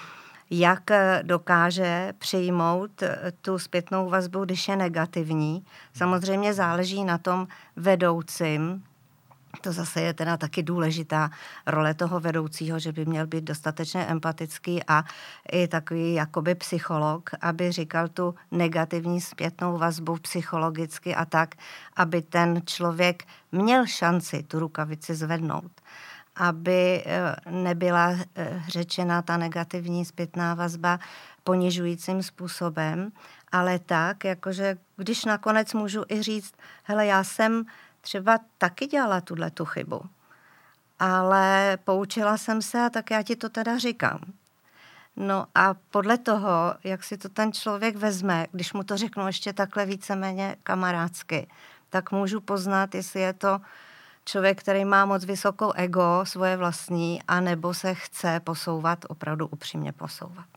jak 0.49 0.91
eh, 0.91 1.19
dokáže 1.23 2.13
přijmout 2.17 3.03
eh, 3.03 3.33
tu 3.41 3.59
zpětnou 3.59 4.09
vazbu, 4.09 4.45
když 4.45 4.67
je 4.67 4.75
negativní. 4.75 5.65
Samozřejmě 5.93 6.53
záleží 6.53 7.03
na 7.03 7.17
tom 7.17 7.47
vedoucím, 7.75 8.83
to 9.61 9.71
zase 9.71 10.01
je 10.01 10.13
teda 10.13 10.37
taky 10.37 10.63
důležitá 10.63 11.29
role 11.67 11.93
toho 11.93 12.19
vedoucího, 12.19 12.79
že 12.79 12.91
by 12.91 13.05
měl 13.05 13.27
být 13.27 13.43
dostatečně 13.43 14.05
empatický 14.05 14.83
a 14.87 15.03
i 15.51 15.67
takový 15.67 16.13
jakoby 16.13 16.55
psycholog, 16.55 17.29
aby 17.41 17.71
říkal 17.71 18.07
tu 18.07 18.35
negativní 18.51 19.21
zpětnou 19.21 19.77
vazbu 19.77 20.17
psychologicky 20.17 21.15
a 21.15 21.25
tak, 21.25 21.55
aby 21.95 22.21
ten 22.21 22.61
člověk 22.65 23.23
měl 23.51 23.85
šanci 23.85 24.43
tu 24.43 24.59
rukavici 24.59 25.15
zvednout. 25.15 25.71
aby 26.37 27.03
eh, 27.05 27.35
nebyla 27.49 28.11
eh, 28.35 28.63
řečena 28.67 29.21
ta 29.21 29.37
negativní 29.37 30.05
zpětná 30.05 30.53
vazba 30.53 30.99
ponižujícím 31.43 32.23
způsobem, 32.23 33.11
ale 33.51 33.79
tak, 33.79 34.23
jakože 34.23 34.77
když 34.97 35.25
nakonec 35.25 35.73
můžu 35.73 36.03
i 36.11 36.21
říct, 36.21 36.53
hele, 36.83 37.05
já 37.05 37.23
jsem 37.23 37.65
třeba 38.05 38.39
taky 38.57 38.87
dělala 38.87 39.21
tuhle 39.21 39.51
tu 39.51 39.65
chybu, 39.65 40.01
ale 40.99 41.77
poučila 41.83 42.37
jsem 42.37 42.61
se 42.61 42.85
a 42.85 42.89
tak 42.89 43.11
já 43.11 43.23
ti 43.23 43.35
to 43.35 43.49
teda 43.49 43.77
říkám. 43.77 44.19
No 45.15 45.45
a 45.55 45.73
podle 45.73 46.17
toho, 46.17 46.75
jak 46.83 47.03
si 47.03 47.17
to 47.17 47.29
ten 47.29 47.53
člověk 47.53 47.95
vezme, 47.95 48.47
když 48.51 48.73
mu 48.73 48.83
to 48.83 48.97
řeknu 48.97 49.27
ještě 49.27 49.53
takhle 49.53 49.85
víceméně 49.85 50.55
kamarádsky, 50.63 51.47
tak 51.89 52.11
můžu 52.11 52.41
poznat, 52.41 52.95
jestli 52.95 53.21
je 53.21 53.33
to 53.33 53.61
člověk, 54.25 54.59
který 54.59 54.85
má 54.85 55.05
moc 55.05 55.25
vysokou 55.25 55.71
ego, 55.71 56.21
svoje 56.23 56.57
vlastní, 56.57 57.23
anebo 57.27 57.73
se 57.73 57.93
chce 57.93 58.39
posouvat, 58.39 59.05
opravdu 59.09 59.47
upřímně 59.47 59.91
posouvat. 59.91 60.47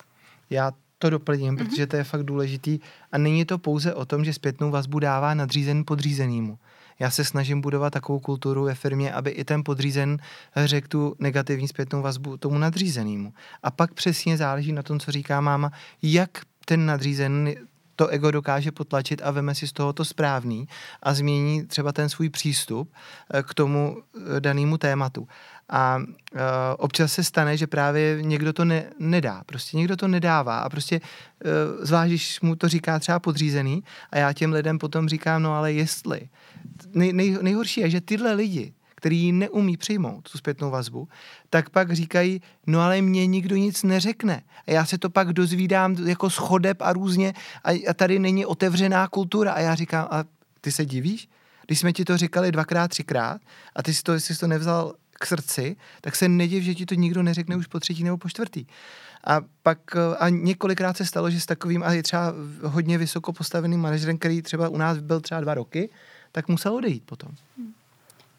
Já 0.51 0.73
to 0.99 1.11
doplním, 1.11 1.55
mm-hmm. 1.55 1.69
protože 1.69 1.87
to 1.87 1.97
je 1.97 2.05
fakt 2.05 2.23
důležitý. 2.23 2.81
A 3.13 3.19
není 3.19 3.45
to 3.45 3.59
pouze 3.59 3.95
o 3.95 4.05
tom, 4.05 4.25
že 4.25 4.33
zpětnou 4.33 4.71
vazbu 4.71 4.99
dává 4.99 5.35
nadřízen 5.35 5.85
podřízenýmu. 5.85 6.59
Já 6.99 7.11
se 7.11 7.25
snažím 7.25 7.61
budovat 7.61 7.93
takovou 7.93 8.21
kulturu 8.21 8.65
ve 8.65 8.75
firmě, 8.75 9.13
aby 9.13 9.31
i 9.31 9.45
ten 9.45 9.65
podřízen 9.65 10.19
řekl 10.57 10.89
tu 10.89 11.17
negativní 11.19 11.69
zpětnou 11.69 12.03
vazbu 12.03 12.37
tomu 12.37 12.59
nadřízenému. 12.59 13.33
A 13.63 13.71
pak 13.71 13.95
přesně 13.95 14.37
záleží 14.37 14.73
na 14.73 14.83
tom, 14.83 15.01
co 15.01 15.13
říká 15.13 15.41
máma, 15.41 15.73
jak 16.03 16.31
ten 16.65 16.87
nadřízen 16.87 17.55
to 17.97 18.09
ego 18.09 18.31
dokáže 18.31 18.73
potlačit 18.73 19.23
a 19.25 19.31
veme 19.31 19.55
si 19.55 19.67
z 19.69 19.73
toho 19.73 19.93
to 19.93 20.05
správný 20.05 20.69
a 21.03 21.15
změní 21.15 21.67
třeba 21.67 21.93
ten 21.93 22.09
svůj 22.09 22.29
přístup 22.29 22.93
eh, 23.35 23.43
k 23.43 23.55
tomu 23.55 23.97
eh, 24.37 24.41
danému 24.41 24.79
tématu. 24.79 25.29
A 25.71 25.99
občas 26.79 27.13
se 27.13 27.25
stane, 27.25 27.57
že 27.57 27.67
právě 27.67 28.19
někdo 28.23 28.53
to 28.53 28.65
ne, 28.65 28.85
nedá. 28.99 29.43
Prostě 29.47 29.77
někdo 29.77 29.97
to 29.97 30.09
nedává 30.09 30.59
a 30.59 30.69
prostě 30.69 31.01
uh, 31.01 31.85
zvlášť, 31.85 32.09
když 32.09 32.41
mu 32.41 32.57
to 32.57 32.69
říká 32.69 32.99
třeba 32.99 33.19
podřízený 33.19 33.85
a 34.11 34.19
já 34.19 34.33
těm 34.33 34.53
lidem 34.53 34.79
potom 34.79 35.09
říkám, 35.09 35.43
no 35.43 35.55
ale 35.55 35.73
jestli. 35.73 36.29
Nej, 36.95 37.13
nej, 37.13 37.39
nejhorší 37.43 37.81
je, 37.81 37.91
že 37.91 38.01
tyhle 38.01 38.33
lidi, 38.33 38.75
který 38.95 39.33
neumí 39.33 39.77
přijmout 39.77 40.31
tu 40.31 40.39
zpětnou 40.39 40.71
vazbu, 40.71 41.09
tak 41.51 41.71
pak 41.71 41.93
říkají, 41.93 42.41
no 42.67 42.81
ale 42.81 43.03
mě 43.03 43.27
nikdo 43.27 43.57
nic 43.57 43.83
neřekne. 43.83 44.43
A 44.67 44.71
já 44.71 44.85
se 44.85 44.99
to 44.99 45.11
pak 45.11 45.33
dozvídám 45.33 45.97
jako 46.07 46.31
schodeb 46.31 46.83
a 46.83 46.93
různě 46.93 47.35
a, 47.65 47.71
a 47.89 47.95
tady 47.95 48.19
není 48.19 48.47
otevřená 48.47 49.09
kultura. 49.09 49.53
A 49.53 49.61
já 49.61 49.75
říkám, 49.75 50.09
a 50.11 50.25
ty 50.61 50.73
se 50.73 50.85
divíš? 50.85 51.29
Když 51.67 51.79
jsme 51.81 51.93
ti 51.93 52.05
to 52.05 52.17
říkali 52.17 52.53
dvakrát, 52.53 52.89
třikrát 52.89 53.41
a 53.77 53.83
ty 53.83 53.95
si 53.95 54.03
to, 54.03 54.21
jsi 54.21 54.39
to 54.39 54.47
nevzal 54.47 54.95
k 55.13 55.27
srdci, 55.27 55.77
tak 56.01 56.17
se 56.17 56.29
nediv, 56.29 56.65
že 56.65 56.75
ti 56.75 56.87
to 56.87 56.95
nikdo 56.95 57.23
neřekne 57.23 57.57
už 57.57 57.67
po 57.67 57.81
třetí 57.81 58.05
nebo 58.05 58.19
po 58.19 58.29
čtvrtý. 58.29 58.67
A 59.27 59.41
pak 59.63 59.97
a 60.19 60.29
několikrát 60.29 60.97
se 60.97 61.07
stalo, 61.07 61.31
že 61.31 61.41
s 61.41 61.47
takovým, 61.47 61.83
a 61.83 61.93
je 61.93 62.03
třeba 62.03 62.35
hodně 62.63 62.99
vysoko 62.99 63.33
postaveným 63.33 63.81
manažerem, 63.81 64.19
který 64.19 64.43
třeba 64.43 64.69
u 64.69 64.77
nás 64.77 64.99
byl 64.99 65.21
třeba 65.21 65.41
dva 65.41 65.55
roky, 65.55 65.91
tak 66.33 66.49
musel 66.49 66.75
odejít 66.75 67.03
potom. 67.07 67.31
Hmm. 67.59 67.73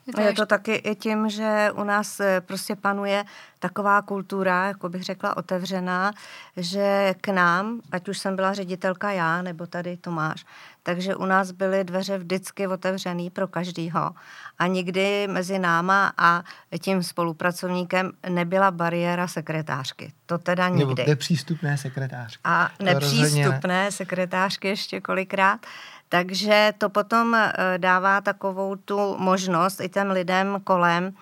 Je 0.08 0.13
to, 0.13 0.22
je 0.22 0.34
to 0.34 0.46
taky 0.46 0.75
i 0.75 0.96
tím, 0.96 1.29
že 1.29 1.72
u 1.75 1.84
nás 1.84 2.19
eh, 2.19 2.41
prostě 2.41 2.75
panuje 2.75 3.25
taková 3.60 4.01
kultura, 4.01 4.67
jako 4.67 4.89
bych 4.89 5.03
řekla, 5.03 5.38
otevřená, 5.38 6.13
že 6.58 7.15
k 7.22 7.27
nám, 7.27 7.81
ať 7.91 8.10
už 8.10 8.17
jsem 8.17 8.36
byla 8.36 8.53
ředitelka 8.53 9.12
já, 9.12 9.41
nebo 9.41 9.67
tady 9.67 9.98
Tomáš, 9.98 10.46
takže 10.83 11.15
u 11.15 11.25
nás 11.25 11.51
byly 11.51 11.83
dveře 11.83 12.17
vždycky 12.17 12.67
otevřený 12.67 13.29
pro 13.29 13.48
každýho. 13.48 14.12
A 14.59 14.67
nikdy 14.67 15.27
mezi 15.27 15.59
náma 15.59 16.13
a 16.17 16.43
tím 16.81 17.03
spolupracovníkem 17.03 18.12
nebyla 18.29 18.71
bariéra 18.71 19.27
sekretářky. 19.27 20.13
To 20.25 20.38
teda 20.38 20.69
nikdy. 20.69 20.95
Nebo 20.95 21.09
nepřístupné 21.09 21.77
sekretářky. 21.77 22.41
A 22.43 22.71
nepřístupné 22.83 23.83
ne. 23.83 23.91
sekretářky 23.91 24.67
ještě 24.67 25.01
kolikrát. 25.01 25.65
Takže 26.09 26.74
to 26.77 26.89
potom 26.89 27.36
eh, 27.36 27.53
dává 27.77 28.21
takovou 28.21 28.75
tu 28.75 29.17
možnost 29.17 29.79
i 29.81 29.89
těm 29.89 30.12
lidem 30.12 30.57
kolem, 30.63 31.13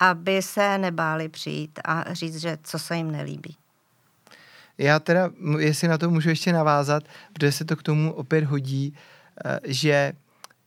aby 0.00 0.42
se 0.42 0.78
nebáli 0.78 1.28
přijít 1.28 1.78
a 1.84 2.14
říct, 2.14 2.36
že 2.36 2.58
co 2.62 2.78
se 2.78 2.96
jim 2.96 3.10
nelíbí. 3.10 3.56
Já 4.78 4.98
teda, 4.98 5.30
jestli 5.58 5.88
na 5.88 5.98
to 5.98 6.10
můžu 6.10 6.28
ještě 6.28 6.52
navázat, 6.52 7.02
protože 7.32 7.52
se 7.52 7.64
to 7.64 7.76
k 7.76 7.82
tomu 7.82 8.12
opět 8.12 8.44
hodí, 8.44 8.94
eh, 9.44 9.60
že 9.64 10.12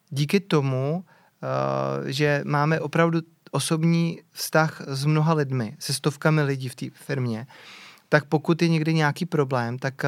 díky 0.09 0.39
tomu, 0.39 1.03
eh, 1.43 2.11
že 2.11 2.41
máme 2.45 2.79
opravdu 2.79 3.21
osobní 3.51 4.21
vztah 4.31 4.81
s 4.87 5.05
mnoha 5.05 5.33
lidmi, 5.33 5.75
se 5.79 5.93
stovkami 5.93 6.41
lidí 6.41 6.69
v 6.69 6.75
té 6.75 6.85
firmě, 6.93 7.47
tak 8.09 8.25
pokud 8.25 8.61
je 8.61 8.67
někdy 8.67 8.93
nějaký 8.93 9.25
problém, 9.25 9.79
tak 9.79 10.01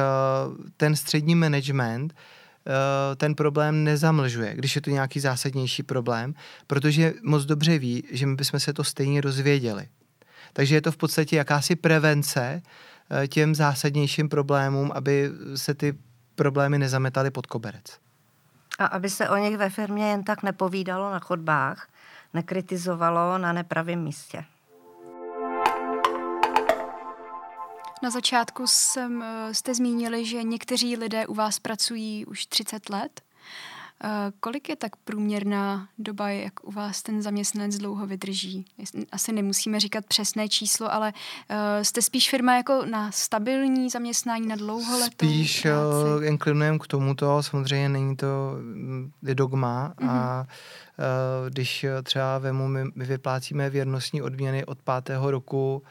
ten 0.76 0.96
střední 0.96 1.34
management 1.34 2.14
Eh, 2.66 3.16
ten 3.16 3.34
problém 3.34 3.84
nezamlžuje, 3.84 4.54
když 4.54 4.76
je 4.76 4.82
to 4.82 4.90
nějaký 4.90 5.20
zásadnější 5.20 5.82
problém, 5.82 6.34
protože 6.66 7.14
moc 7.22 7.44
dobře 7.44 7.78
ví, 7.78 8.04
že 8.10 8.26
my 8.26 8.34
bychom 8.34 8.60
se 8.60 8.72
to 8.72 8.84
stejně 8.84 9.22
dozvěděli. 9.22 9.88
Takže 10.52 10.74
je 10.74 10.80
to 10.80 10.92
v 10.92 10.96
podstatě 10.96 11.36
jakási 11.36 11.76
prevence 11.76 12.62
eh, 12.62 12.62
těm 13.28 13.54
zásadnějším 13.54 14.28
problémům, 14.28 14.92
aby 14.94 15.30
se 15.54 15.74
ty 15.74 15.98
problémy 16.34 16.78
nezametaly 16.78 17.30
pod 17.30 17.46
koberec. 17.46 17.84
A 18.78 18.86
aby 18.86 19.10
se 19.10 19.28
o 19.28 19.36
nich 19.36 19.56
ve 19.56 19.70
firmě 19.70 20.10
jen 20.10 20.24
tak 20.24 20.42
nepovídalo 20.42 21.10
na 21.10 21.18
chodbách, 21.18 21.88
nekritizovalo 22.34 23.38
na 23.38 23.52
nepravém 23.52 24.04
místě. 24.04 24.44
Na 28.02 28.10
začátku 28.10 28.66
jsem, 28.66 29.22
eh, 29.22 29.54
jste 29.54 29.74
zmínili, 29.74 30.26
že 30.26 30.42
někteří 30.42 30.96
lidé 30.96 31.26
u 31.26 31.34
vás 31.34 31.58
pracují 31.58 32.26
už 32.26 32.46
30 32.46 32.88
let. 32.88 33.20
Eh, 34.04 34.32
kolik 34.40 34.68
je 34.68 34.76
tak 34.76 34.96
průměrná 34.96 35.88
doba, 35.98 36.28
jak 36.28 36.64
u 36.64 36.72
vás 36.72 37.02
ten 37.02 37.22
zaměstnanec 37.22 37.78
dlouho 37.78 38.06
vydrží? 38.06 38.64
Asi 39.12 39.32
nemusíme 39.32 39.80
říkat 39.80 40.06
přesné 40.06 40.48
číslo, 40.48 40.92
ale 40.92 41.12
uh, 41.50 41.56
jste 41.82 42.02
spíš 42.02 42.30
firma 42.30 42.56
jako 42.56 42.84
na 42.90 43.12
stabilní 43.12 43.90
zaměstnání, 43.90 44.48
na 44.48 44.56
dlouholetou 44.56 45.26
Spíš 45.26 45.64
uh, 45.64 46.24
inklinujeme 46.24 46.78
k 46.78 46.86
tomuto, 46.86 47.42
samozřejmě 47.42 47.88
není 47.88 48.16
to 48.16 48.26
mm, 48.56 49.12
je 49.22 49.34
dogma 49.34 49.94
mm-hmm. 49.96 50.10
a 50.10 50.46
uh, 50.98 51.50
když 51.50 51.86
třeba 52.02 52.38
vemu, 52.38 52.68
my, 52.68 52.84
my 52.94 53.04
vyplácíme 53.04 53.70
věrnostní 53.70 54.22
odměny 54.22 54.64
od 54.64 54.82
pátého 54.82 55.30
roku 55.30 55.82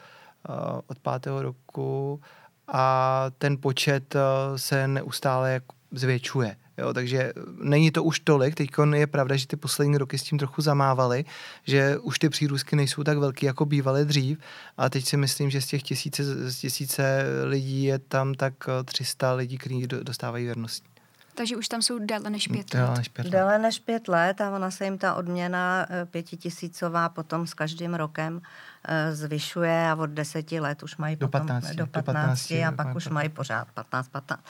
Eh, 0.48 0.82
od 0.86 0.98
pátého 0.98 1.42
roku 1.42 2.20
a 2.68 3.26
ten 3.38 3.56
počet 3.60 4.14
eh, 4.14 4.18
se 4.58 4.88
neustále 4.88 5.60
zvětšuje. 5.90 6.56
Jo, 6.78 6.94
takže 6.94 7.32
není 7.62 7.90
to 7.90 8.04
už 8.04 8.20
tolik. 8.20 8.54
Teď 8.54 8.70
je 8.94 9.06
pravda, 9.06 9.36
že 9.36 9.46
ty 9.46 9.56
poslední 9.56 9.98
roky 9.98 10.18
s 10.18 10.22
tím 10.22 10.38
trochu 10.38 10.62
zamávali, 10.62 11.24
že 11.66 11.98
už 11.98 12.18
ty 12.18 12.28
přírůstky 12.28 12.76
nejsou 12.76 13.02
tak 13.02 13.18
velký, 13.18 13.46
jako 13.46 13.64
bývaly 13.64 14.04
dřív. 14.04 14.38
A 14.76 14.90
teď 14.90 15.04
si 15.04 15.16
myslím, 15.16 15.50
že 15.50 15.60
z 15.60 15.66
těch 15.66 15.82
tisíce, 15.82 16.50
z 16.50 16.58
tisíce 16.58 17.24
lidí 17.44 17.84
je 17.84 17.98
tam 17.98 18.34
tak 18.34 18.54
300 18.84 19.30
eh, 19.30 19.34
lidí, 19.34 19.58
kteří 19.58 19.86
dostávají 19.86 20.44
věrnost. 20.44 20.91
Takže 21.34 21.56
už 21.56 21.68
tam 21.68 21.82
jsou 21.82 21.98
déle 21.98 22.30
než 22.30 22.48
pět 22.48 22.74
let. 22.74 22.96
Než 22.96 23.08
pět 23.08 23.24
let. 23.24 23.30
Déle 23.30 23.58
než 23.58 23.78
pět 23.78 24.08
let 24.08 24.40
a 24.40 24.50
ona 24.50 24.70
se 24.70 24.84
jim 24.84 24.98
ta 24.98 25.14
odměna 25.14 25.86
pětitisícová 26.10 27.08
potom 27.08 27.46
s 27.46 27.54
každým 27.54 27.94
rokem 27.94 28.42
Eh, 28.88 29.14
zvyšuje 29.14 29.90
a 29.90 29.94
od 29.94 30.10
deseti 30.10 30.60
let 30.60 30.82
už 30.82 30.96
mají 30.96 31.16
do 31.16 31.28
potom 31.28 31.46
15, 31.46 31.76
do 31.76 31.86
15, 31.86 31.86
do 31.86 32.12
15 32.12 32.50
a 32.50 32.72
pak 32.72 32.96
už 32.96 33.08
mají 33.08 33.28
pořád 33.28 33.68
15, 33.74 34.08
15. 34.08 34.42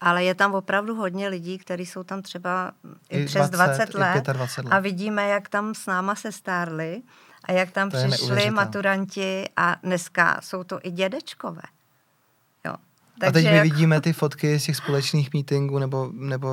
Ale 0.00 0.24
je 0.24 0.34
tam 0.34 0.54
opravdu 0.54 0.94
hodně 0.94 1.28
lidí, 1.28 1.58
kteří 1.58 1.86
jsou 1.86 2.02
tam 2.02 2.22
třeba 2.22 2.72
i, 3.08 3.22
i 3.22 3.26
přes 3.26 3.50
20, 3.50 3.92
20 3.92 3.94
let, 3.94 4.28
let 4.28 4.66
a 4.70 4.78
vidíme, 4.78 5.28
jak 5.28 5.48
tam 5.48 5.74
s 5.74 5.86
náma 5.86 6.14
se 6.14 6.32
stárli 6.32 7.02
a 7.44 7.52
jak 7.52 7.70
tam 7.70 7.90
to 7.90 7.96
přišli 7.96 8.50
maturanti 8.50 9.48
a 9.56 9.76
dneska 9.82 10.40
jsou 10.42 10.64
to 10.64 10.80
i 10.82 10.90
dědečkové. 10.90 11.62
Takže 13.20 13.28
a 13.28 13.32
teď 13.32 13.44
my 13.44 13.56
jak... 13.56 13.64
vidíme 13.64 14.00
ty 14.00 14.12
fotky 14.12 14.60
z 14.60 14.64
těch 14.64 14.76
společných 14.76 15.34
meetingů 15.34 15.78
nebo, 15.78 16.10
nebo 16.12 16.48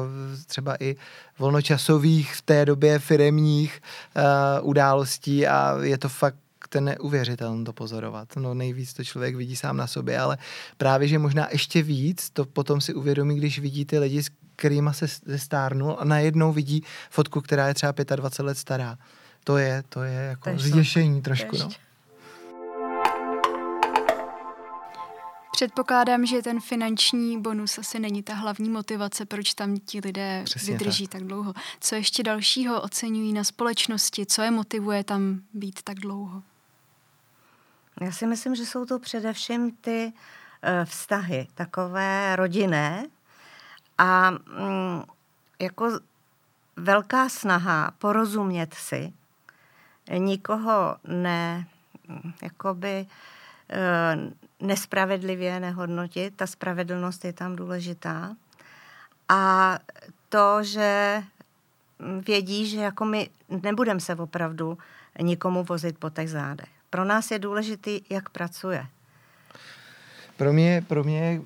třeba 0.48 0.76
i 0.80 0.96
volnočasových 1.40 2.36
v 2.36 2.42
té 2.42 2.66
době 2.66 3.00
firemních 3.00 3.82
uh, 4.62 4.70
událostí 4.70 5.48
a 5.48 5.78
je 5.82 5.98
to 5.98 6.10
fakt 6.10 6.36
to 6.70 6.78
je 6.78 6.82
neuvěřitelné 6.82 7.66
to 7.66 7.74
pozorovat. 7.74 8.36
No 8.36 8.54
nejvíc 8.54 8.94
to 8.94 9.04
člověk 9.04 9.36
vidí 9.36 9.56
sám 9.56 9.78
na 9.78 9.88
sobě, 9.88 10.20
ale 10.20 10.38
právě, 10.78 11.08
že 11.08 11.20
možná 11.20 11.48
ještě 11.52 11.84
víc 11.84 12.30
to 12.30 12.46
potom 12.46 12.82
si 12.82 12.94
uvědomí, 12.94 13.36
když 13.36 13.60
vidí 13.60 13.86
ty 13.86 14.00
lidi, 14.00 14.24
s 14.24 14.30
kterými 14.56 14.90
se 14.92 15.08
stárnul 15.38 15.98
a 16.00 16.06
najednou 16.06 16.54
vidí 16.54 16.84
fotku, 17.10 17.42
která 17.42 17.68
je 17.68 17.74
třeba 17.74 17.94
25 18.16 18.46
let 18.46 18.58
stará. 18.58 18.98
To 19.44 19.58
je, 19.58 19.84
to 19.90 20.04
je 20.04 20.14
jako 20.14 20.50
Tež 20.50 20.62
zděšení 20.62 21.22
trošku, 21.22 21.58
no. 21.58 21.70
Předpokládám, 25.58 26.26
že 26.26 26.42
ten 26.42 26.62
finanční 26.62 27.42
bonus 27.42 27.78
asi 27.78 28.00
není 28.00 28.24
ta 28.24 28.34
hlavní 28.34 28.70
motivace, 28.70 29.26
proč 29.26 29.54
tam 29.54 29.78
ti 29.78 30.00
lidé 30.06 30.42
Přesně 30.46 30.74
vydrží 30.74 31.08
tak. 31.08 31.12
tak 31.12 31.28
dlouho. 31.28 31.54
Co 31.80 31.96
ještě 31.96 32.24
dalšího 32.24 32.82
oceňují 32.82 33.34
na 33.34 33.44
společnosti? 33.44 34.26
Co 34.26 34.42
je 34.42 34.52
motivuje 34.52 35.04
tam 35.04 35.42
být 35.54 35.82
tak 35.82 36.00
dlouho? 36.00 36.44
Já 38.02 38.12
si 38.12 38.28
myslím, 38.28 38.56
že 38.56 38.66
jsou 38.66 38.86
to 38.86 39.00
především 39.00 39.72
ty 39.72 40.14
uh, 40.14 40.86
vztahy, 40.86 41.48
takové 41.56 42.36
rodinné 42.36 43.08
a 43.98 44.30
um, 44.30 45.04
jako 45.60 46.00
velká 46.76 47.30
snaha 47.30 47.92
porozumět 47.98 48.74
si, 48.74 49.14
nikoho 50.18 50.98
ne, 51.08 51.68
jakoby 52.42 53.08
uh, 54.26 54.47
nespravedlivě 54.60 55.60
nehodnotit, 55.60 56.34
ta 56.36 56.48
spravedlnost 56.48 57.26
je 57.26 57.34
tam 57.34 57.56
důležitá. 57.56 58.36
A 59.30 59.74
to, 60.30 60.64
že 60.64 61.24
vědí, 62.28 62.68
že 62.68 62.78
jako 62.82 63.06
my 63.06 63.30
nebudeme 63.62 64.00
se 64.00 64.16
opravdu 64.16 64.78
nikomu 65.22 65.64
vozit 65.64 65.98
po 65.98 66.10
těch 66.10 66.30
zádech. 66.30 66.70
Pro 66.90 67.06
nás 67.06 67.32
je 67.32 67.40
důležitý, 67.40 68.02
jak 68.10 68.30
pracuje. 68.30 68.86
Pro 70.38 70.54
mě, 70.54 70.84
pro 70.88 71.04
mě 71.04 71.20
je 71.20 71.42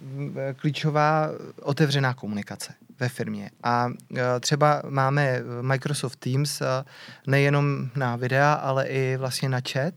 klíčová 0.54 1.30
otevřená 1.62 2.14
komunikace 2.14 2.74
ve 3.00 3.10
firmě. 3.10 3.50
A 3.64 3.90
e, 4.18 4.40
třeba 4.40 4.82
máme 4.90 5.40
Microsoft 5.62 6.16
Teams 6.16 6.62
e, 6.62 6.66
nejenom 7.28 7.90
na 7.96 8.16
videa, 8.16 8.54
ale 8.54 8.88
i 8.88 9.18
vlastně 9.18 9.50
na 9.50 9.60
chat 9.72 9.94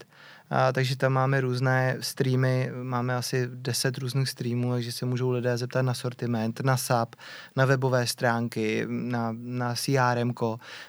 a, 0.55 0.73
takže 0.73 0.97
tam 0.97 1.13
máme 1.13 1.41
různé 1.41 1.97
streamy, 2.01 2.71
máme 2.83 3.17
asi 3.17 3.49
10 3.55 3.99
různých 3.99 4.29
streamů, 4.29 4.73
takže 4.73 4.93
se 4.93 5.07
můžou 5.07 5.31
lidé 5.31 5.57
zeptat 5.57 5.83
na 5.83 5.95
sortiment, 5.95 6.61
na 6.61 6.77
SAP, 6.77 7.15
na 7.57 7.65
webové 7.65 8.07
stránky, 8.07 8.87
na, 8.89 9.35
na 9.39 9.75
CRM, 9.75 10.33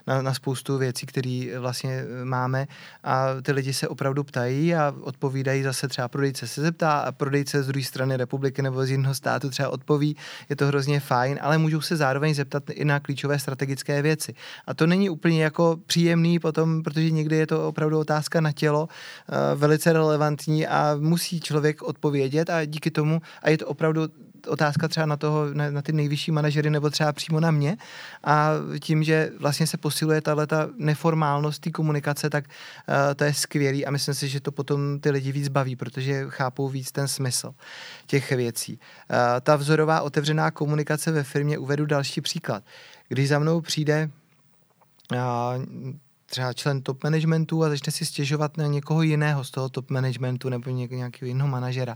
na, 0.07 0.21
na 0.21 0.33
spoustu 0.33 0.77
věcí, 0.77 1.05
které 1.05 1.47
vlastně 1.59 2.03
máme. 2.23 2.67
A 3.03 3.27
ty 3.41 3.51
lidi 3.51 3.73
se 3.73 3.87
opravdu 3.87 4.23
ptají 4.23 4.75
a 4.75 4.93
odpovídají 5.01 5.63
zase 5.63 5.87
třeba 5.87 6.07
prodejce 6.07 6.47
se 6.47 6.61
zeptá 6.61 6.99
a 6.99 7.11
prodejce 7.11 7.63
z 7.63 7.67
druhé 7.67 7.83
strany 7.83 8.17
republiky 8.17 8.61
nebo 8.61 8.85
z 8.85 8.89
jiného 8.89 9.15
státu 9.15 9.49
třeba 9.49 9.69
odpoví, 9.69 10.15
je 10.49 10.55
to 10.55 10.67
hrozně 10.67 10.99
fajn, 10.99 11.39
ale 11.41 11.57
můžou 11.57 11.81
se 11.81 11.95
zároveň 11.95 12.33
zeptat 12.33 12.69
i 12.69 12.85
na 12.85 12.99
klíčové 12.99 13.39
strategické 13.39 14.01
věci. 14.01 14.35
A 14.67 14.73
to 14.73 14.87
není 14.87 15.09
úplně 15.09 15.43
jako 15.43 15.77
příjemný 15.85 16.39
potom, 16.39 16.83
protože 16.83 17.11
někdy 17.11 17.35
je 17.35 17.47
to 17.47 17.67
opravdu 17.67 17.99
otázka 17.99 18.41
na 18.41 18.51
tělo, 18.51 18.87
velice 19.55 19.93
relevantní 19.93 20.67
a 20.67 20.95
musí 20.99 21.39
člověk 21.39 21.81
odpovědět 21.81 22.49
a 22.49 22.65
díky 22.65 22.91
tomu, 22.91 23.21
a 23.41 23.49
je 23.49 23.57
to 23.57 23.67
opravdu 23.67 24.01
otázka 24.47 24.87
třeba 24.87 25.05
na, 25.05 25.17
toho, 25.17 25.53
na, 25.53 25.71
na 25.71 25.81
ty 25.81 25.91
nejvyšší 25.91 26.31
manažery 26.31 26.69
nebo 26.69 26.89
třeba 26.89 27.13
přímo 27.13 27.39
na 27.39 27.51
mě 27.51 27.77
a 28.23 28.51
tím, 28.79 29.03
že 29.03 29.31
vlastně 29.39 29.67
se 29.67 29.77
posiluje 29.77 30.21
tahle 30.21 30.47
ta 30.47 30.69
neformálnost 30.77 31.61
té 31.61 31.71
komunikace, 31.71 32.29
tak 32.29 32.45
uh, 32.45 32.95
to 33.15 33.23
je 33.23 33.33
skvělý 33.33 33.85
a 33.85 33.91
myslím 33.91 34.15
si, 34.15 34.29
že 34.29 34.39
to 34.39 34.51
potom 34.51 34.99
ty 34.99 35.11
lidi 35.11 35.31
víc 35.31 35.47
baví, 35.47 35.75
protože 35.75 36.25
chápou 36.29 36.69
víc 36.69 36.91
ten 36.91 37.07
smysl 37.07 37.53
těch 38.07 38.31
věcí. 38.31 38.73
Uh, 38.73 39.17
ta 39.41 39.55
vzorová 39.55 40.01
otevřená 40.01 40.51
komunikace 40.51 41.11
ve 41.11 41.23
firmě, 41.23 41.57
uvedu 41.57 41.85
další 41.85 42.21
příklad. 42.21 42.63
Když 43.07 43.29
za 43.29 43.39
mnou 43.39 43.61
přijde 43.61 44.09
uh, 45.11 45.17
třeba 46.35 46.53
člen 46.53 46.81
top 46.81 47.03
managementu 47.03 47.63
a 47.63 47.69
začne 47.69 47.91
si 47.91 48.05
stěžovat 48.05 48.57
na 48.57 48.67
někoho 48.67 49.01
jiného 49.01 49.43
z 49.43 49.51
toho 49.51 49.69
top 49.69 49.89
managementu 49.89 50.49
nebo 50.49 50.69
nějakého 50.69 51.27
jiného 51.27 51.47
manažera, 51.47 51.95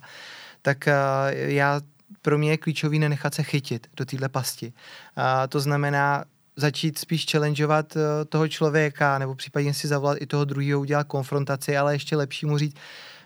tak 0.61 0.77
uh, 0.87 0.93
já 1.33 1.81
pro 2.21 2.37
mě 2.37 2.51
je 2.51 2.57
klíčový 2.57 2.99
nenechat 2.99 3.33
se 3.33 3.43
chytit 3.43 3.87
do 3.97 4.05
téhle 4.05 4.29
pasti. 4.29 4.73
Uh, 5.17 5.23
to 5.49 5.59
znamená 5.59 6.23
začít 6.55 6.97
spíš 6.97 7.25
challengeovat 7.31 7.95
uh, 7.95 8.01
toho 8.29 8.47
člověka 8.47 9.17
nebo 9.17 9.35
případně 9.35 9.73
si 9.73 9.87
zavolat 9.87 10.17
i 10.21 10.25
toho 10.25 10.45
druhého, 10.45 10.79
udělat 10.79 11.07
konfrontaci, 11.07 11.77
ale 11.77 11.95
ještě 11.95 12.15
lepší 12.15 12.45
mu 12.45 12.57
říct, 12.57 12.75